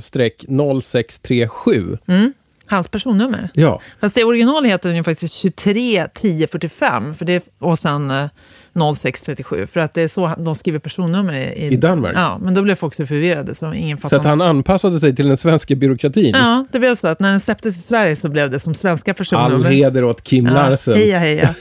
[0.83, 1.99] 0637.
[2.07, 2.33] Mm.
[2.67, 3.49] Hans personnummer.
[3.55, 7.79] Ja, Fast det original heter den ju faktiskt 23 10 45 för det är, och
[7.79, 8.27] sen eh,
[8.95, 9.67] 0637.
[9.67, 12.17] För att det är så de skriver personnummer i, i Danmark.
[12.17, 15.27] Ja, men då blev folk så förvirrade så ingen Så att han anpassade sig till
[15.29, 16.35] den svenska byråkratin.
[16.35, 19.11] Ja, det blev så att när den släpptes i Sverige så blev det som svenska
[19.11, 19.71] All personnummer.
[19.71, 20.95] heder åt Kim Ja, Larsen.
[20.95, 21.55] heja, heja.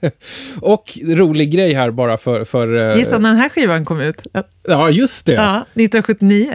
[0.60, 2.44] Och rolig grej här bara för...
[2.44, 4.26] för eh, Gissa när den här skivan kom ut?
[4.68, 5.32] Ja, just det.
[5.32, 6.52] Ja, 1979.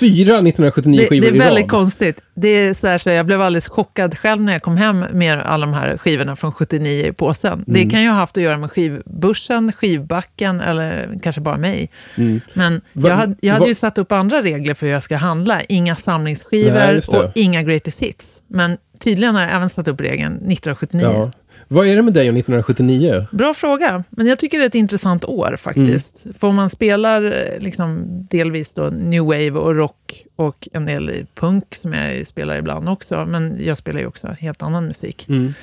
[0.00, 1.70] Fyra 1979 Det, skivor det är i väldigt rad.
[1.70, 2.20] konstigt.
[2.34, 5.40] Det är så här, så jag blev alldeles chockad själv när jag kom hem med
[5.40, 7.52] alla de här skivorna från 79 i påsen.
[7.52, 7.64] Mm.
[7.66, 11.90] Det kan ju ha haft att göra med skivbörsen, skivbacken eller kanske bara mig.
[12.14, 12.80] Men Mm.
[12.92, 15.16] Va- jag hade, jag hade va- ju satt upp andra regler för hur jag ska
[15.16, 15.62] handla.
[15.62, 18.42] Inga samlingsskivor Nej, och inga greatest hits.
[18.48, 21.02] Men tydligen har jag även satt upp regeln 1979.
[21.14, 21.30] Ja.
[21.68, 23.26] Vad är det med dig och 1979?
[23.32, 26.24] Bra fråga, men jag tycker det är ett intressant år faktiskt.
[26.24, 26.34] Mm.
[26.34, 31.26] För om man spelar eh, liksom, delvis då new wave och rock och en del
[31.34, 35.28] punk som jag spelar ibland också, men jag spelar ju också helt annan musik.
[35.28, 35.54] Mm.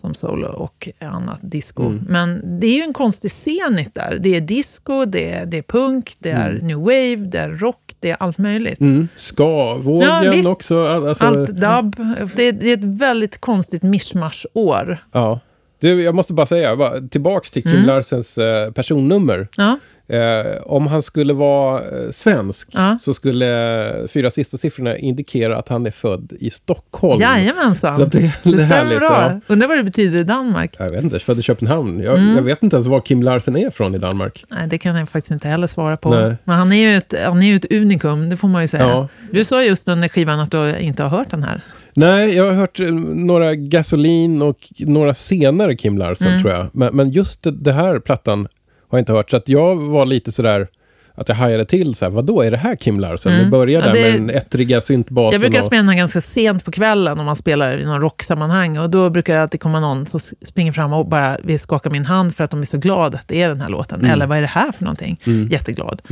[0.00, 1.92] Som solo och annat disco.
[2.08, 4.18] Men det är ju en konstig scenit där.
[4.20, 7.85] Det är disco, det är, det är punk, det är new wave, det är rock,
[8.00, 8.80] det är allt möjligt.
[8.80, 9.08] Mm.
[9.16, 10.56] Ska-vågen Ja, visst.
[10.56, 10.86] också?
[10.86, 11.96] All- Alltså, Allt dubb.
[12.36, 14.98] Det är, det är ett väldigt konstigt mischmasch-år.
[15.12, 15.40] Ja.
[15.80, 17.86] Du, jag måste bara säga, bara, tillbaks till Kim Mm.
[17.86, 19.48] Larsens eh, personnummer.
[19.56, 19.78] Ja.
[20.08, 22.98] Eh, om han skulle vara eh, svensk Ja.
[23.00, 27.20] så skulle eh, fyra sista siffrorna indikera att han är född i Stockholm.
[27.20, 27.96] Jajamensan.
[27.96, 29.30] Så det, det stämmer bra.
[29.32, 29.40] Ja.
[29.46, 30.74] Undrar vad det betyder i Danmark.
[30.78, 32.00] Jag vet inte, född i Köpenhamn.
[32.00, 32.34] Jag, Mm.
[32.36, 34.44] jag vet inte ens var Kim Larsen är från i Danmark.
[34.48, 36.10] Nej, det kan jag faktiskt inte heller svara på.
[36.10, 36.36] Nej.
[36.44, 38.82] Men han är, ju ett, han är ju ett unikum, det får man ju säga.
[38.88, 39.08] Ja.
[39.30, 41.60] Du sa just under skivan att du inte har hört den här.
[41.94, 46.42] Nej, jag har hört eh, några Gasolin och några senare Kim Larsen Mm.
[46.42, 46.66] tror jag.
[46.72, 48.48] Men, men just det, det här plattan
[48.88, 49.30] har jag inte hört.
[49.30, 50.68] Så att jag var lite sådär
[51.14, 53.32] att jag hajade till så här, vadå, är det här Kim Larsen?
[53.32, 53.44] Mm.
[53.44, 55.32] Vi börjar Ja, där det- med den ettriga syntbasen.
[55.32, 58.78] Jag brukar och, spela den ganska sent på kvällen om man spelar i någon rocksammanhang.
[58.78, 62.04] Och då brukar det alltid komma någon som springer fram och bara vill skaka min
[62.04, 63.98] hand för att de är så glada att det är den här låten.
[64.00, 64.10] Mm.
[64.12, 65.20] Eller vad är det här för någonting?
[65.26, 65.48] Mm.
[65.48, 66.02] Jätteglad.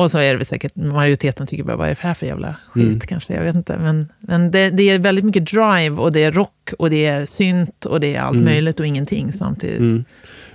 [0.00, 2.56] Och så är det väl säkert, majoriteten tycker bara, vad är det här för jävla
[2.70, 3.00] skit Mm.
[3.00, 3.34] kanske?
[3.34, 3.78] Jag vet inte.
[3.78, 7.26] Men, men det, det är väldigt mycket drive och det är rock och det är
[7.26, 8.44] synt och det är allt Mm.
[8.44, 9.78] möjligt och ingenting samtidigt.
[9.78, 10.04] Mm.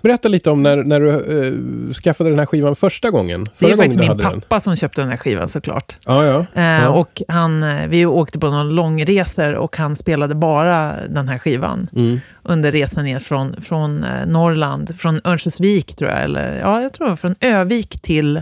[0.01, 3.43] Berätta lite om när, när du eh, skaffade den här skivan första gången.
[3.43, 5.95] Det Förra är faktiskt min pappa som köpte den här skivan såklart.
[6.05, 6.15] Den.
[6.15, 6.61] Ja, ja.
[6.61, 6.89] Eh, Ja.
[6.89, 11.87] Och han, eh, vi åkte på några långresor och han spelade bara den här skivan
[11.95, 12.19] Mm.
[12.43, 17.15] under resan ner från, från eh, Norrland, från Örnsköldsvik tror jag, eller ja, jag tror
[17.15, 18.41] från Övik till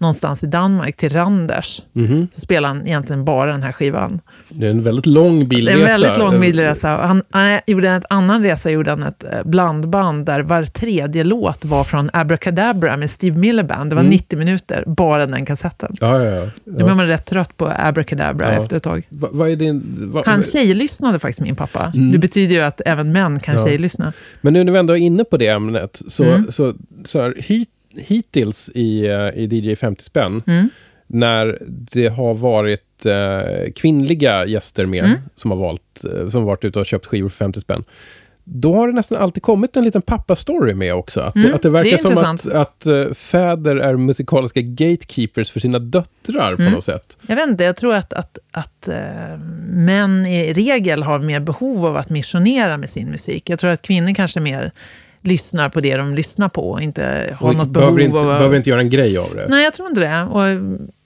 [0.00, 1.82] någonstans i Danmark, till Randers.
[1.92, 2.28] Mhm.
[2.30, 4.20] Så spelade han egentligen bara den här skivan.
[4.48, 5.76] Det är en väldigt lång Det bilresa.
[5.78, 6.88] är en väldigt lång bilresa.
[6.96, 11.64] Han, han gjorde en annan resa, gjorde han ett eh, blandband där var tredje låt
[11.64, 13.90] var från Abracadabra med Steve Miller Band.
[13.90, 14.10] Det var Mm.
[14.10, 15.96] 90 minuter, bara den kassetten.
[16.00, 16.50] Ja, ja, ja.
[16.64, 16.94] Blev ja.
[16.94, 18.62] man rätt trött på Abracadabra Ja.
[18.62, 19.06] efter ett tag.
[19.10, 19.82] Va, är din...
[20.12, 21.92] Va, Han tjejlyssnade faktiskt, min pappa.
[21.94, 22.12] Mm.
[22.12, 23.64] Det betyder ju att även män kan Ja.
[23.66, 24.12] tjejlyssna.
[24.40, 26.46] Men nu när vi ändå är inne på det ämnet, så, Mm.
[26.52, 26.74] så,
[27.04, 27.68] så här, hit,
[28.00, 30.68] hittills i, eh, i DJ 50 spänn, Mm.
[31.06, 35.18] när det har varit eh, kvinnliga gäster med, Mm.
[35.34, 37.84] som har valt, eh, som varit ute och köpt skivor för 50 spänn,
[38.44, 41.20] då har det nästan alltid kommit en liten pappa-story med också.
[41.20, 45.60] Att, Mm, att det verkar det som att, att eh, fäder är musikaliska gatekeepers för
[45.60, 46.72] sina döttrar på Mm.
[46.74, 47.18] något sätt.
[47.26, 49.38] Jag vet inte, jag tror att, att, att eh,
[49.68, 53.50] män i regel har mer behov av att missionera med sin musik.
[53.50, 54.72] Jag tror att kvinnor kanske mer
[55.22, 58.56] lyssnar på det de lyssnar på inte har Och något behöver, behov inte, av behöver
[58.56, 59.46] inte göra en grej av det.
[59.48, 60.22] Nej, jag tror inte det.
[60.22, 60.42] Och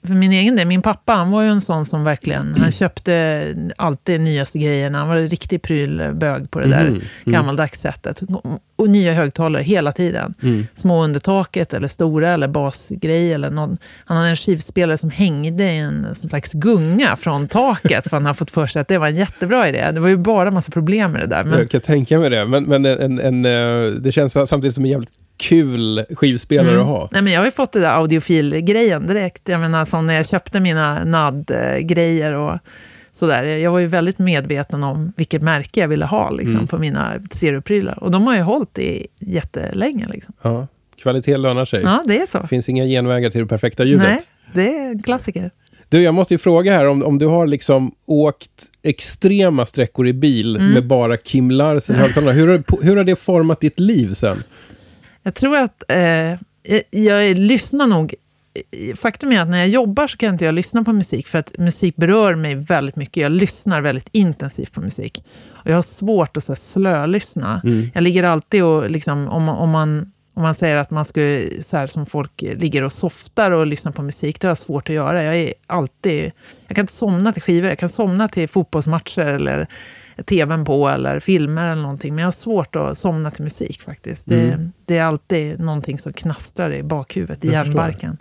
[0.05, 3.45] för min egen del, min pappa, han var ju en sån som verkligen, han köpte
[3.77, 4.97] alltid nyaste grejerna.
[4.97, 7.03] Han var en riktig prylbög på det där Mhm, mm.
[7.25, 8.21] gammaldags sättet.
[8.77, 10.33] Och nya högtalare hela tiden.
[10.43, 10.67] Mm.
[10.73, 13.77] Små under taket eller stora eller basgrej eller någon.
[14.05, 18.33] Han hade en skivspelare som hängde i en slags gunga från taket för han har
[18.33, 19.91] fått för sig att det var en jättebra idé.
[19.93, 21.43] Det var ju bara massa problem med det där.
[21.43, 24.85] Men, Jag kan tänka mig det, men, men en, en, eh, det känns samtidigt som
[24.85, 26.81] en jävligt kul skivspelare Mm.
[26.81, 27.09] att ha.
[27.11, 29.49] Nej, men jag har ju fått det där audiofil-grejen direkt.
[29.49, 32.59] Jag menar, som när jag köpte mina NAD-grejer och
[33.11, 33.43] sådär.
[33.43, 36.67] Jag var ju väldigt medveten om vilket märke jag ville ha liksom, Mm.
[36.67, 38.03] på mina stereoprylar.
[38.03, 40.07] Och de har ju hållit i jättelänge.
[40.09, 40.33] Liksom.
[40.41, 40.67] Ja,
[41.01, 41.81] kvalitet lönar sig.
[41.83, 42.39] Ja, det är så.
[42.39, 44.07] Det finns inga genvägar till det perfekta ljudet.
[44.07, 44.19] Nej,
[44.53, 45.51] det är en klassiker.
[45.89, 48.49] Du, jag måste ju fråga här om, om du har liksom åkt
[48.83, 50.71] extrema sträckor i bil Mm.
[50.71, 52.31] med bara Kim Larsen i högtalarna.
[52.31, 54.43] Hur, har- hur har det format ditt liv sen?
[55.25, 56.37] Jag tror att eh,
[56.89, 58.15] jag, lyssnar nog...
[58.95, 61.57] Faktum är att när jag jobbar så kan inte jag lyssna på musik, för att
[61.57, 63.17] musik berör mig väldigt mycket.
[63.17, 65.23] Jag lyssnar väldigt intensivt på musik.
[65.51, 67.61] Och jag har svårt att så här, slölyssna.
[67.63, 67.91] Mm.
[67.93, 71.77] Jag ligger alltid och, liksom, om, om, man, om man säger att man skulle, så
[71.77, 74.95] här som folk ligger och softar och lyssnar på musik, det har jag svårt att
[74.95, 75.23] göra.
[75.23, 76.31] Jag är alltid...
[76.67, 79.67] Jag kan inte somna till skivor, jag kan somna till fotbollsmatcher eller
[80.25, 82.15] tvn på eller filmer eller någonting.
[82.15, 84.25] Men jag har svårt att somna till musik faktiskt.
[84.29, 84.71] Det, Mm.
[84.85, 88.17] det är alltid någonting som knastrar i bakhuvudet, i hjärnbarken.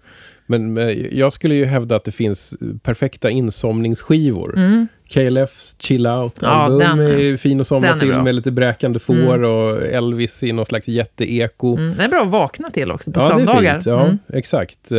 [0.46, 0.76] Men
[1.12, 4.56] jag skulle ju hävda att det finns perfekta insomningsskivor.
[4.58, 4.88] Mm.
[5.08, 8.98] KLFs Chill Out Ja, den är- är fin att somna den till med lite bräkande
[8.98, 11.76] får och Elvis i någon slags jätteeko.
[11.76, 11.94] Mm.
[11.96, 13.72] Det är bra att vakna till också på Ja, det är söndagar.
[13.74, 13.86] fint.
[13.86, 14.18] Ja, Mm.
[14.32, 14.92] exakt.
[14.92, 14.98] Uh,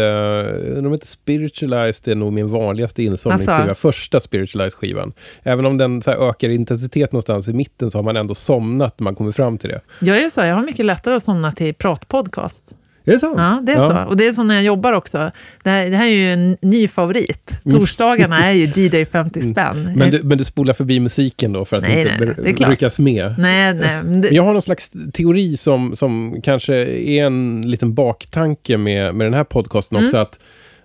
[0.83, 3.57] de heter Spiritualized är nog min vanligaste insomningsskiva.
[3.57, 3.75] Alltså.
[3.75, 5.13] Första Spiritualized-skivan.
[5.43, 9.03] Även om den här, ökar intensitet någonstans i mitten så har man ändå somnat när
[9.03, 9.81] man kommer fram till det.
[10.01, 12.77] Jag är ju så, här, jag har mycket lättare att somna till pratpodcast.
[13.05, 13.35] Är det sant?
[13.37, 13.97] Ja, det är så.
[14.09, 15.31] Och det är så när jag jobbar också.
[15.63, 17.51] Det här, det här är ju en ny favorit.
[17.71, 18.65] Torsdagarna är ju
[18.99, 19.77] DJ 50 spänn.
[19.77, 19.93] Mm.
[19.93, 22.69] Men, du, men du spolar förbi musiken då för att Nej, inte nej, klart.
[22.69, 23.35] ryckas med?
[23.37, 23.89] Nej, nej.
[24.03, 29.15] men det- Jag har någon slags teori som, som kanske är en liten baktanke med,
[29.15, 30.07] med den här podcasten Mm.
[30.07, 30.17] också.
[30.17, 30.39] Att,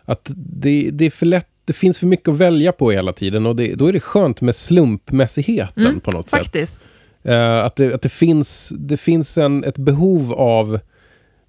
[0.05, 3.47] att det, det är för lätt, det finns för mycket att välja på hela tiden
[3.47, 6.41] och det, då är det skönt med slumpmässigheten Mm, på något sätt.
[6.41, 6.91] Faktiskt.
[7.25, 10.81] Eh, att det, att det finns, det finns en, ett behov av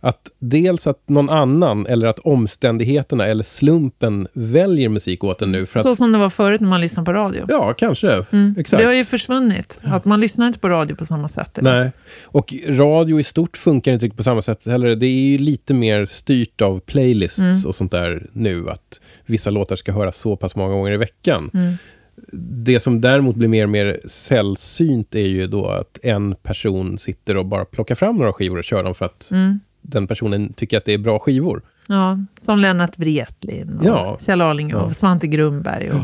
[0.04, 5.66] Att dels att någon annan eller att omständigheterna eller slumpen väljer musik åt en nu.
[5.66, 7.46] För att, Så som det var förut när man lyssnade på radio.
[7.50, 8.26] Ja, kanske.
[8.32, 8.56] Mm.
[8.58, 8.82] Exakt.
[8.82, 9.80] Det har ju försvunnit.
[9.84, 11.58] Att man lyssnar inte på radio på samma sätt.
[11.58, 11.74] idag.
[11.76, 11.92] Nej,
[12.26, 14.96] och radio i stort funkar inte riktigt på samma sätt heller.
[14.96, 17.56] Det är ju lite mer styrt av playlists Mm.
[17.68, 18.70] och sånt där nu.
[18.70, 21.50] Att vissa låtar ska höras så pass många gånger i veckan.
[21.54, 21.74] Mm.
[22.66, 27.38] Det som däremot blir mer och mer sällsynt är ju då att en person sitter
[27.38, 29.60] och bara plockar fram några skivor och kör dem för att Mm.
[29.82, 31.62] Den personen tycker att det är bra skivor.
[31.88, 34.18] Ja, som Lennart Wretlin och Ja.
[34.22, 34.94] Kjell Arling och Ja.
[34.94, 35.90] Svante Grundberg.
[35.92, 36.00] Och,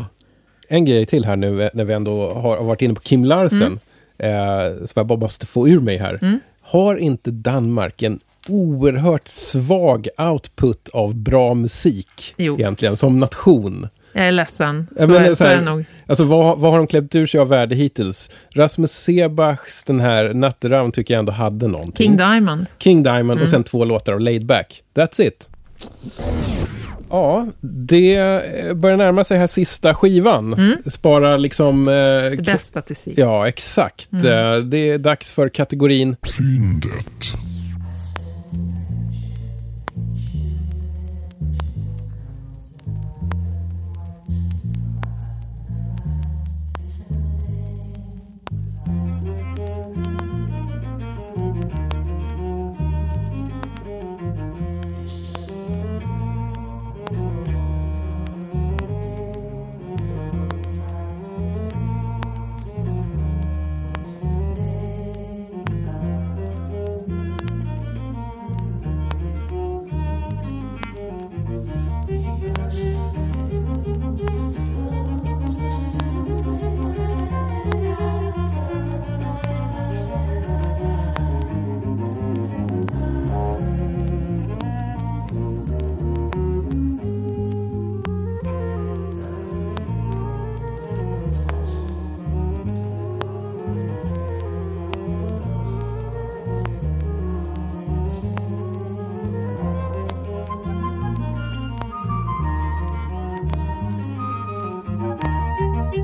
[0.68, 3.80] En grej till här nu när vi ändå har varit inne på Kim Larsen.
[4.18, 6.18] Eh, som jag bara måste få ur mig här.
[6.22, 6.40] Mm.
[6.62, 12.54] Har inte Danmark en oerhört svag output av bra musik Jo.
[12.54, 13.88] egentligen som nation?
[14.12, 15.84] Jag är ledsen, så, menar är, så så här- är det nog.
[16.06, 18.30] Alltså vad, vad har de klämt ur sig av värde hittills?
[18.54, 22.06] Rasmus Sebachs den här Natteravn tycker jag ändå hade någonting.
[22.06, 22.66] King Diamond.
[22.78, 23.42] King Diamond Mm.
[23.42, 24.82] och sen två låtar av Laid Back.
[24.94, 25.50] That's it.
[27.10, 30.76] Ja, det eh, börjar närma sig här sista skivan.
[30.86, 31.88] Spara liksom...
[31.88, 32.36] Eh, Mm.
[32.36, 33.14] Det bästa till sig.
[33.16, 34.12] Ja, exakt.
[34.12, 34.26] Mm.
[34.26, 37.24] Eh, Det är dags för kategorin Fyndet.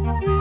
[0.04, 0.33] Bye.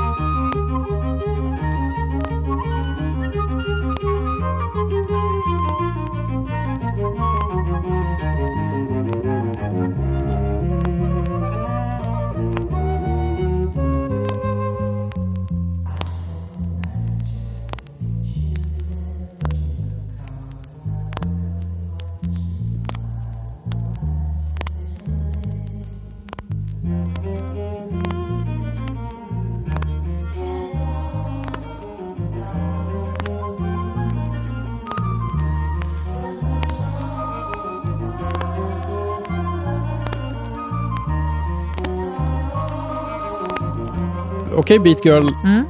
[44.74, 45.65] Okej Beat Girl, Mm.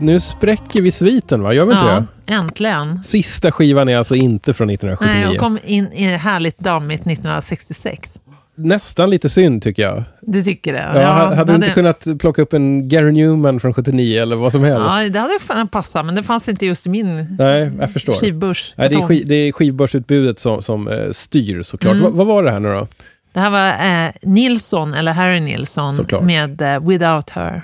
[0.00, 1.52] nu spräcker vi sviten va?
[1.52, 2.32] Gör vi inte Ja, det?
[2.32, 3.02] äntligen.
[3.02, 5.24] Sista skivan är alltså inte från 1979.
[5.24, 8.20] Nej, jag kom in i härligt dammigt 1966.
[8.54, 10.02] Nästan lite synd tycker jag.
[10.20, 10.96] Det tycker jag.
[11.02, 14.52] Ja, hade du det inte kunnat plocka upp en Gary Newman från 79 eller vad
[14.52, 14.86] som helst?
[14.90, 18.12] Ja, det hade fan passat, men det fanns inte just i min Nej, jag förstår.
[18.12, 18.74] skivbörs.
[18.76, 21.92] Nej, det, är skiv, det är skivbörsutbudet som, som eh, styr såklart.
[21.96, 22.04] Mm.
[22.04, 22.86] Va, vad var det här nu då?
[23.32, 23.68] Det här var
[24.06, 26.22] eh, Nilsson, eller Harry Nilsson, Såklart.
[26.22, 27.62] med eh, Without Her.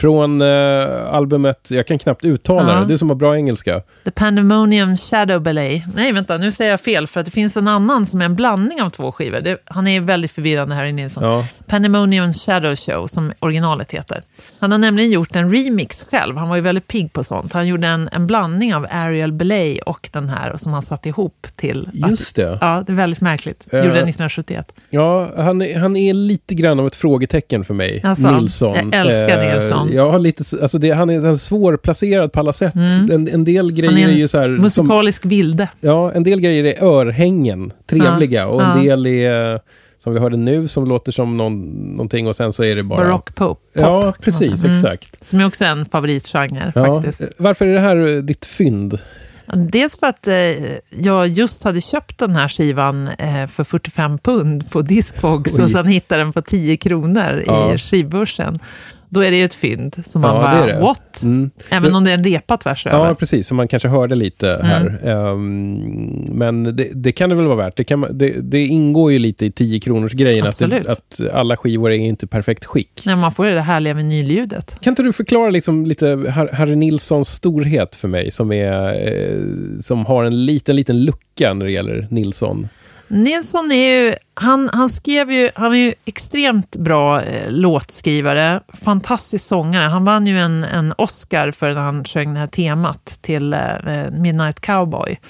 [0.00, 2.80] Från eh, albumet, jag kan knappt uttala Ja.
[2.80, 3.82] det, du som har bra engelska.
[4.04, 5.82] The Pandemonium Shadow Ballet.
[5.94, 8.34] Nej, vänta, nu säger jag fel, för att det finns en annan som är en
[8.34, 9.40] blandning av två skivor.
[9.40, 11.24] Det, han är väldigt förvirrande, Harry Nilsson.
[11.24, 11.44] Ja.
[11.66, 14.22] Pandemonium Shadow Show, som originalet heter.
[14.58, 16.36] Han har nämligen gjort en remix själv.
[16.36, 17.52] Han var ju väldigt pigg på sånt.
[17.52, 21.46] Han gjorde en, en blandning av Ariel Ballet och den här, som han satt ihop
[21.56, 21.88] till...
[21.92, 22.52] Just det.
[22.52, 23.66] Att, ja, det är väldigt märkligt.
[23.72, 23.76] Eh.
[23.78, 24.72] Gjorde den 1971.
[24.90, 28.00] Ja, han, är- han är lite grann av ett frågetecken för mig.
[28.04, 28.74] Alltså, Nilsson.
[28.90, 29.85] jag älskar Nilsson.
[29.94, 32.74] Jag har lite, alltså det, han är en svårplacerad på alla sätt.
[32.74, 33.10] Mm.
[33.10, 34.46] En, en del grejer Han är är, en ju så här...
[34.46, 35.68] Som, Musikalisk vilde.
[35.80, 38.46] ja, en del grejer är örhängen, trevliga.
[38.46, 38.82] Och en Ja.
[38.82, 39.60] del är,
[39.98, 43.04] som vi hörde nu, som låter som någon, någonting och sen så är det bara...
[43.04, 43.58] Barock pop.
[43.72, 44.76] Ja, precis, Mm.
[44.78, 45.24] exakt.
[45.26, 46.94] Som är också en favoritgenre Ja.
[46.94, 47.22] faktiskt.
[47.36, 48.98] Varför är det här eh, ditt fynd?
[49.54, 50.34] Dels för att eh,
[50.90, 55.64] jag just hade köpt den här skivan eh, för 45 pund på Discogs Oj.
[55.64, 57.74] och sen hittade den på 10 kronor Ja.
[57.74, 58.58] i skivbörsen.
[59.08, 60.78] Då är det ju ett fynd som man Ja, bara, det det.
[60.80, 61.22] what?
[61.22, 61.50] Mm.
[61.70, 63.08] Även om det är en repad tvärs över.
[63.08, 63.46] Ja, precis.
[63.46, 64.66] Som man kanske hörde lite Mm.
[64.66, 65.00] här.
[65.04, 65.74] Ehm,
[66.30, 67.76] men det, det kan det väl vara värt.
[67.76, 68.06] Det, kan,
[68.42, 72.64] det, ingår ju lite i 10 kronors grejen att, att alla skivor är inte perfekt
[72.64, 73.02] skick.
[73.06, 74.76] Nej, man får ju det härliga vinylljudet.
[74.80, 79.36] Kan inte du förklara liksom lite Har- Harry Nilssons storhet för mig som, är, eh,
[79.82, 82.68] som har en liten, liten lucka när det gäller Nilsson?
[83.08, 89.44] Nilsson är ju, han, han skrev ju, han är ju extremt bra eh, låtskrivare, fantastisk
[89.44, 89.84] sångare.
[89.84, 93.60] Han vann ju en, en Oscar för när han sjöng det här temat till eh,
[94.10, 95.20] Midnight Cowboy.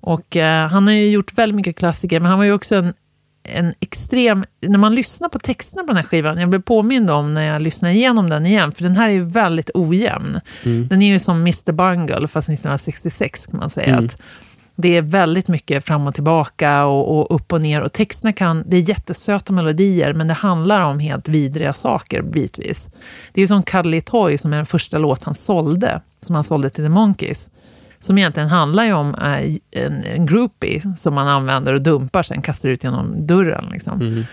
[0.00, 2.94] Och eh, han har ju gjort väldigt mycket klassiker, men han var ju också en,
[3.42, 4.44] en extrem...
[4.60, 7.62] När man lyssnar på texterna på den här skivan, jag blev påmind om när jag
[7.62, 10.40] lyssnade igenom den igen, för den här är ju väldigt ojämn.
[10.88, 11.72] Den är ju som Mr.
[11.72, 13.98] Bungle, fast 1966 kan man säga.
[13.98, 14.18] Att
[14.80, 17.80] det är väldigt mycket fram och tillbaka och, och upp och ner.
[17.80, 22.90] Och texterna kan, det är jättesöta melodier, men det handlar om helt vidriga saker bitvis.
[23.32, 26.70] Det är som Cuddly Toy, som är den första låt han sålde, som han sålde
[26.70, 27.50] till The Monkees.
[27.98, 32.68] Som egentligen handlar om eh, en, en groupie som man använder och dumpar, sen kastar
[32.68, 33.68] ut genom dörren.
[33.72, 34.24] Liksom.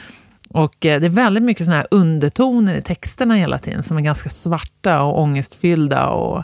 [0.50, 4.02] Och eh, det är väldigt mycket såna här undertoner i texterna hela tiden, som är
[4.02, 6.08] ganska svarta och ångestfyllda.
[6.08, 6.44] Och,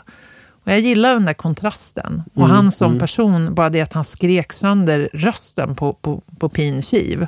[0.64, 2.22] och jag gillar den där kontrasten.
[2.34, 6.82] Och han som person, bara det att han skrek sönder rösten på, på, på Pin
[6.82, 7.26] Kiv,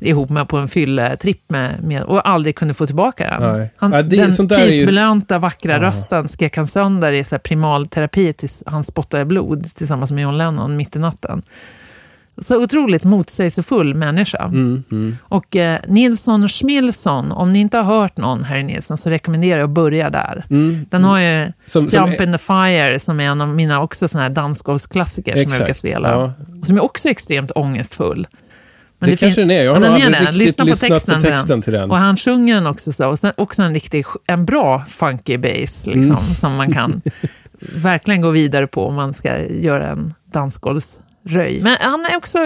[0.00, 3.58] ihop med på en fylletripp med, med, och aldrig kunde få tillbaka den.
[3.58, 3.70] Nej.
[3.76, 8.32] Han, Ja, det- den är ju- prisbelönta, vackra rösten skrek han sönder i så primalterapi
[8.32, 11.42] tills han spottade blod tillsammans med John Lennon mitt i natten.
[12.40, 14.44] Så otroligt motsägelsefull människa.
[14.44, 19.58] Mm, Och eh, Nilsson Schmilsson, om ni inte har hört någon Harry Nilsson så rekommenderar
[19.60, 20.44] jag att börja där.
[20.90, 21.52] Den har ju Mm.
[21.66, 24.30] Som- som Jump är- in the Fire som är en av mina också såna här
[24.30, 26.10] dansgolfsklassiker som jag brukar spela.
[26.10, 26.32] ja.
[26.60, 28.26] Och Som är också extremt ångestfull.
[28.98, 29.64] Men Det kanske fin- den är.
[29.64, 30.24] Jag har nog den aldrig den.
[30.24, 31.90] riktigt Lyssna på lyssnat texten, på texten till den.
[31.90, 33.08] Och han sjunger den också så.
[33.08, 36.34] Och sen också en riktig, en bra funky bass liksom, Mm.
[36.34, 37.02] som man kan
[37.60, 40.14] verkligen gå vidare på om man ska göra en
[41.22, 41.60] dansgolvsröj.
[41.60, 42.38] Men han är också,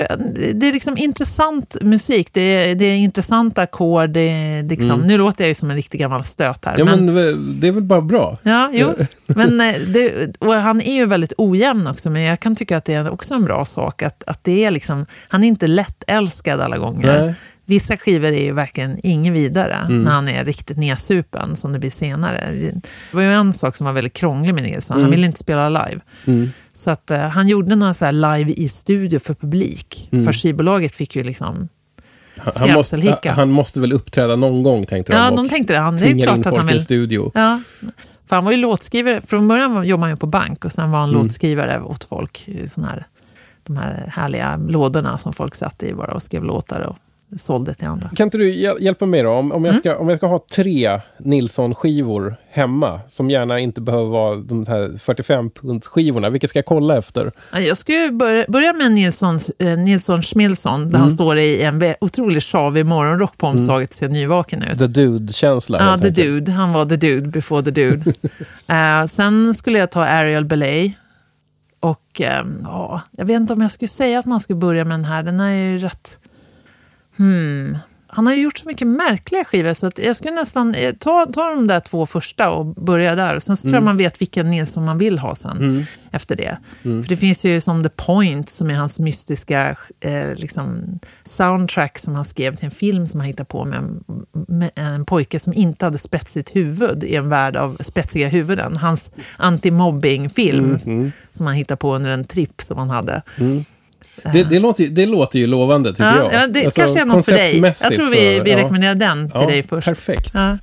[0.54, 2.28] det är liksom intressant musik.
[2.32, 4.10] Det är, det är intressanta ackord.
[4.10, 6.80] Det är liksom, Nu låter jag ju som en riktig gammal stöt här.
[6.80, 6.88] Mm.
[6.88, 8.38] Ja, men eh, det är väl bara bra.
[8.42, 8.88] Ja, jo.
[9.26, 12.84] Men eh, det, och han är ju väldigt ojämn också, men jag kan tycka att
[12.84, 14.02] det är också en bra sak.
[14.02, 17.20] Att, att det är liksom, han är inte lättälskad alla gånger.
[17.20, 17.34] Nej.
[17.66, 21.90] Vissa skivor är ju verkligen ingen vidare när han är riktigt nedsupen, som det blir
[21.90, 22.52] senare.
[22.52, 25.68] Det var ju en sak som var väldigt krånglig med Nilsson, han ville inte spela
[25.68, 26.00] live.
[26.72, 30.08] Så att eh, han gjorde några så här live i studio för publik.
[30.10, 31.68] För skivbolaget fick ju liksom...
[32.38, 35.18] Han, måste, han måste väl uppträda någon gång, tänkte de.
[35.18, 35.78] Ja, de tänkte det.
[35.78, 36.84] Han, det är klart in att han vill...
[36.84, 37.32] studio.
[37.34, 37.60] Ja,
[38.28, 39.20] för han var ju låtskrivare.
[39.20, 41.22] Från början jobbade han ju på bank och sen var han Mm.
[41.22, 42.48] låtskrivare åt folk.
[42.66, 43.06] Sån här,
[43.62, 46.96] de här härliga lådorna som folk satt i bara och skrev låtar och
[47.38, 48.08] sålde till andra.
[48.16, 49.30] Kan inte du hjäl- hjälpa mig då?
[49.30, 49.64] Om, om, Mm.
[49.64, 54.66] jag ska, om jag ska ha tre Nilsson-skivor hemma, som gärna inte behöver vara de
[54.68, 57.32] här 45-punts-skivorna, vilka ska jag kolla efter?
[57.52, 61.00] Ja, Jag skulle börja, börja med Nilsson, eh, Nilsson Schmilsson, där Mm.
[61.00, 64.78] han står i en otroligt sjavig morgonrock på omslaget och ser nyvaken ut.
[64.78, 65.78] The Dude-känsla.
[65.78, 66.16] Ja, The enkelt.
[66.16, 66.52] Dude.
[66.52, 68.12] Han var The Dude before The Dude.
[68.68, 70.92] Eh, sen skulle jag ta Ariel Belay.
[71.80, 74.98] Och ehm, ja, jag vet inte om jag skulle säga att man skulle börja med
[74.98, 75.22] den här.
[75.22, 76.18] Den är ju rätt...
[77.16, 77.78] Hmm.
[78.14, 81.26] Han har ju gjort så mycket märkliga skivor så att jag skulle nästan eh, ta,
[81.34, 83.34] ta de där två första och börja där.
[83.34, 85.56] Och sen så tror jag man vet vilken Nilsson man vill ha sen
[86.10, 86.58] efter det.
[87.02, 92.14] För det finns ju som The Point som är hans mystiska eh, liksom soundtrack som
[92.14, 94.04] han skrev till en film som han hittade på med en,
[94.48, 98.76] med en pojke som inte hade spetsigt huvud i en värld av spetsiga huvuden.
[98.76, 100.78] Hans anti-mobbing-film
[101.30, 103.22] som han hittade på under en tripp som han hade.
[104.32, 106.42] Det, det, låter, det låter ju lovande, tycker Ja, jag.
[106.42, 107.58] ja, det Alltså, kanske är något för dig.
[107.60, 108.56] Jag tror vi, vi ja.
[108.58, 109.84] rekommenderar den till Ja, dig först.
[109.86, 110.30] Perfekt.
[110.34, 110.58] Ja.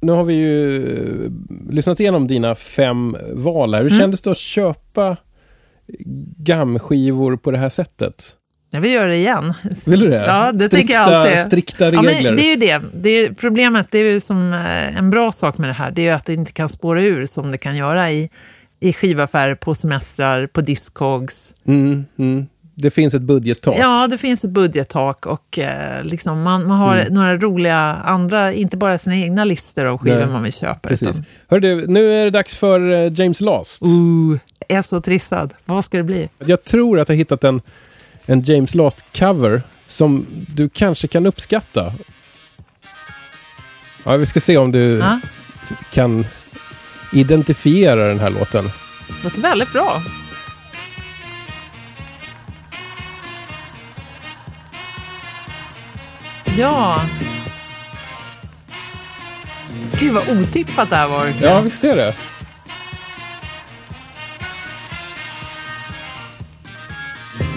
[0.00, 0.76] Nu har vi ju
[1.24, 1.30] eh,
[1.74, 3.82] lyssnat igenom dina fem val här.
[3.82, 4.00] Hur Mm.
[4.00, 5.16] kändes det att köpa
[6.36, 8.24] GAM-skivor på det här sättet?
[8.70, 9.54] Jag vill göra det igen.
[9.86, 10.24] Vill du det?
[10.26, 11.38] Ja, det strikta, tycker jag alltid.
[11.38, 12.22] Strikta Ja, regler.
[12.22, 12.80] men det är ju det.
[12.94, 16.02] det är, problemet, det är ju som eh, en bra sak med det här, det
[16.02, 18.30] är ju att det inte kan spåra ur som det kan göra i,
[18.84, 21.54] i skivaffärer, på semestrar, på Discogs.
[21.64, 22.46] Mm, mm.
[22.76, 23.76] Det finns ett budgettak.
[23.78, 27.14] Ja, det finns ett budgettak och eh, liksom man, man har Mm.
[27.14, 30.88] några roliga andra, inte bara sina egna listor av skivor Nej, man vill köpa.
[30.88, 31.08] Precis.
[31.08, 33.82] Utan, Hör du, nu är det dags för eh, James Last.
[33.82, 35.54] ooh, jag är så trissad.
[35.64, 36.28] Vad ska det bli?
[36.38, 37.60] Jag tror att jag hittat en,
[38.26, 41.92] en James Last-cover som du kanske kan uppskatta.
[44.04, 45.20] Ja, vi ska se om du Ja,
[45.92, 46.26] kan
[47.14, 48.70] identifiera den här låten.
[49.24, 50.02] låter väldigt bra.
[56.58, 57.00] Ja.
[60.00, 61.32] Gud vad otippat det här var.
[61.42, 62.14] Ja, visst är det.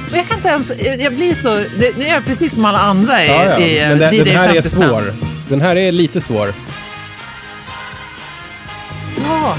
[0.10, 2.80] Men jag kan inte ens, jag blir så, det, nu är jag precis som alla
[2.80, 3.60] andra i, Ja, ja.
[3.60, 4.62] i Men den, DJ den här är 55.
[4.90, 5.14] svår.
[5.50, 6.54] Den här är lite svår.
[9.24, 9.56] Ja.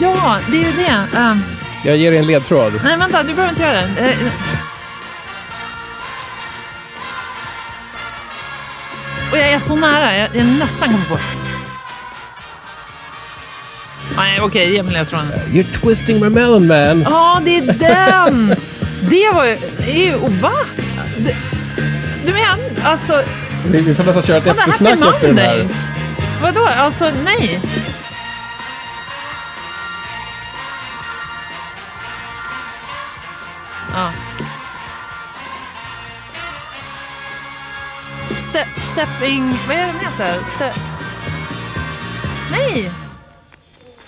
[0.00, 1.18] Ja, det är ju det.
[1.18, 1.42] Ehm,
[1.84, 2.80] Jag ger dig en ledtråd.
[2.84, 4.10] nej, vänta, du behöver inte göra det.
[4.10, 4.16] Eh,
[9.32, 10.16] och jag är så nära.
[10.16, 11.18] Jag, jag nästan kommer på.
[14.16, 15.26] Nej, okej, ge mig ledtråden.
[15.52, 17.02] You're twisting my melon man.
[17.02, 18.56] Ja, det är den!
[19.10, 19.56] Det var ju...
[20.40, 20.52] Va?
[21.18, 21.36] Det,
[22.26, 23.22] du menar, alltså...
[23.70, 25.58] Vi, vi får nästan köra ett Vadå, Happy eftersnack efter den här.
[25.58, 25.90] Mondays?
[26.42, 26.66] Vadå?
[26.66, 27.60] Alltså, nej.
[33.94, 34.12] Ja.
[38.36, 39.54] Ste stepping...
[39.68, 40.38] Vad är det den heter?
[40.56, 40.72] Ste
[42.50, 42.90] nej!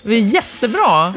[0.01, 1.13] Det är jättebra.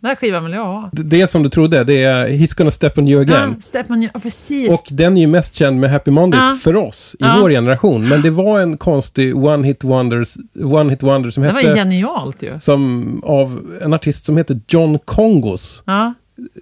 [0.00, 0.90] Den här skivan vill jag ha.
[0.92, 3.54] Det- Det är som du trodde, det är He's gonna step on you again.
[3.56, 4.72] Ja, Step on you, ja, precis.
[4.72, 6.58] Och den är ju mest känd med Happy Mondays Ja.
[6.62, 7.38] för oss i Ja.
[7.40, 8.08] vår generation.
[8.08, 10.34] Men det var en konstig one hit wonders,
[10.64, 11.74] one hit wonder som det var hette...
[11.74, 12.60] genialt ju.
[12.60, 15.82] Som av en artist som heter John Kongos.
[15.86, 16.14] Ja.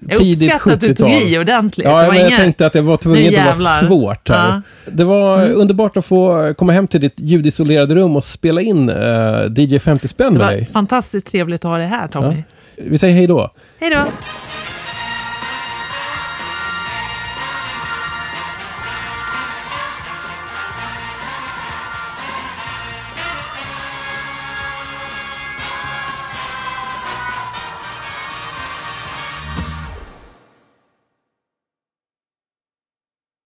[0.08, 1.28] Jag uppskattar att du tog 70-tal.
[1.32, 1.84] i ordentligt.
[1.84, 2.38] Ja, det var men jag inget...
[2.40, 4.36] tänkte att det var tvunget Nu att vara svårt här.
[4.46, 4.48] Ja.
[4.50, 4.62] Mm.
[4.86, 9.52] Det var underbart att få komma hem till ditt ljudisolerade rum och spela in uh,
[9.56, 10.68] DJ 50 spänn Det med var dig.
[10.72, 12.42] fantastiskt trevligt att ha dig här, Tommy.
[12.80, 13.50] Vi säger hej då.
[13.78, 14.04] Hej då!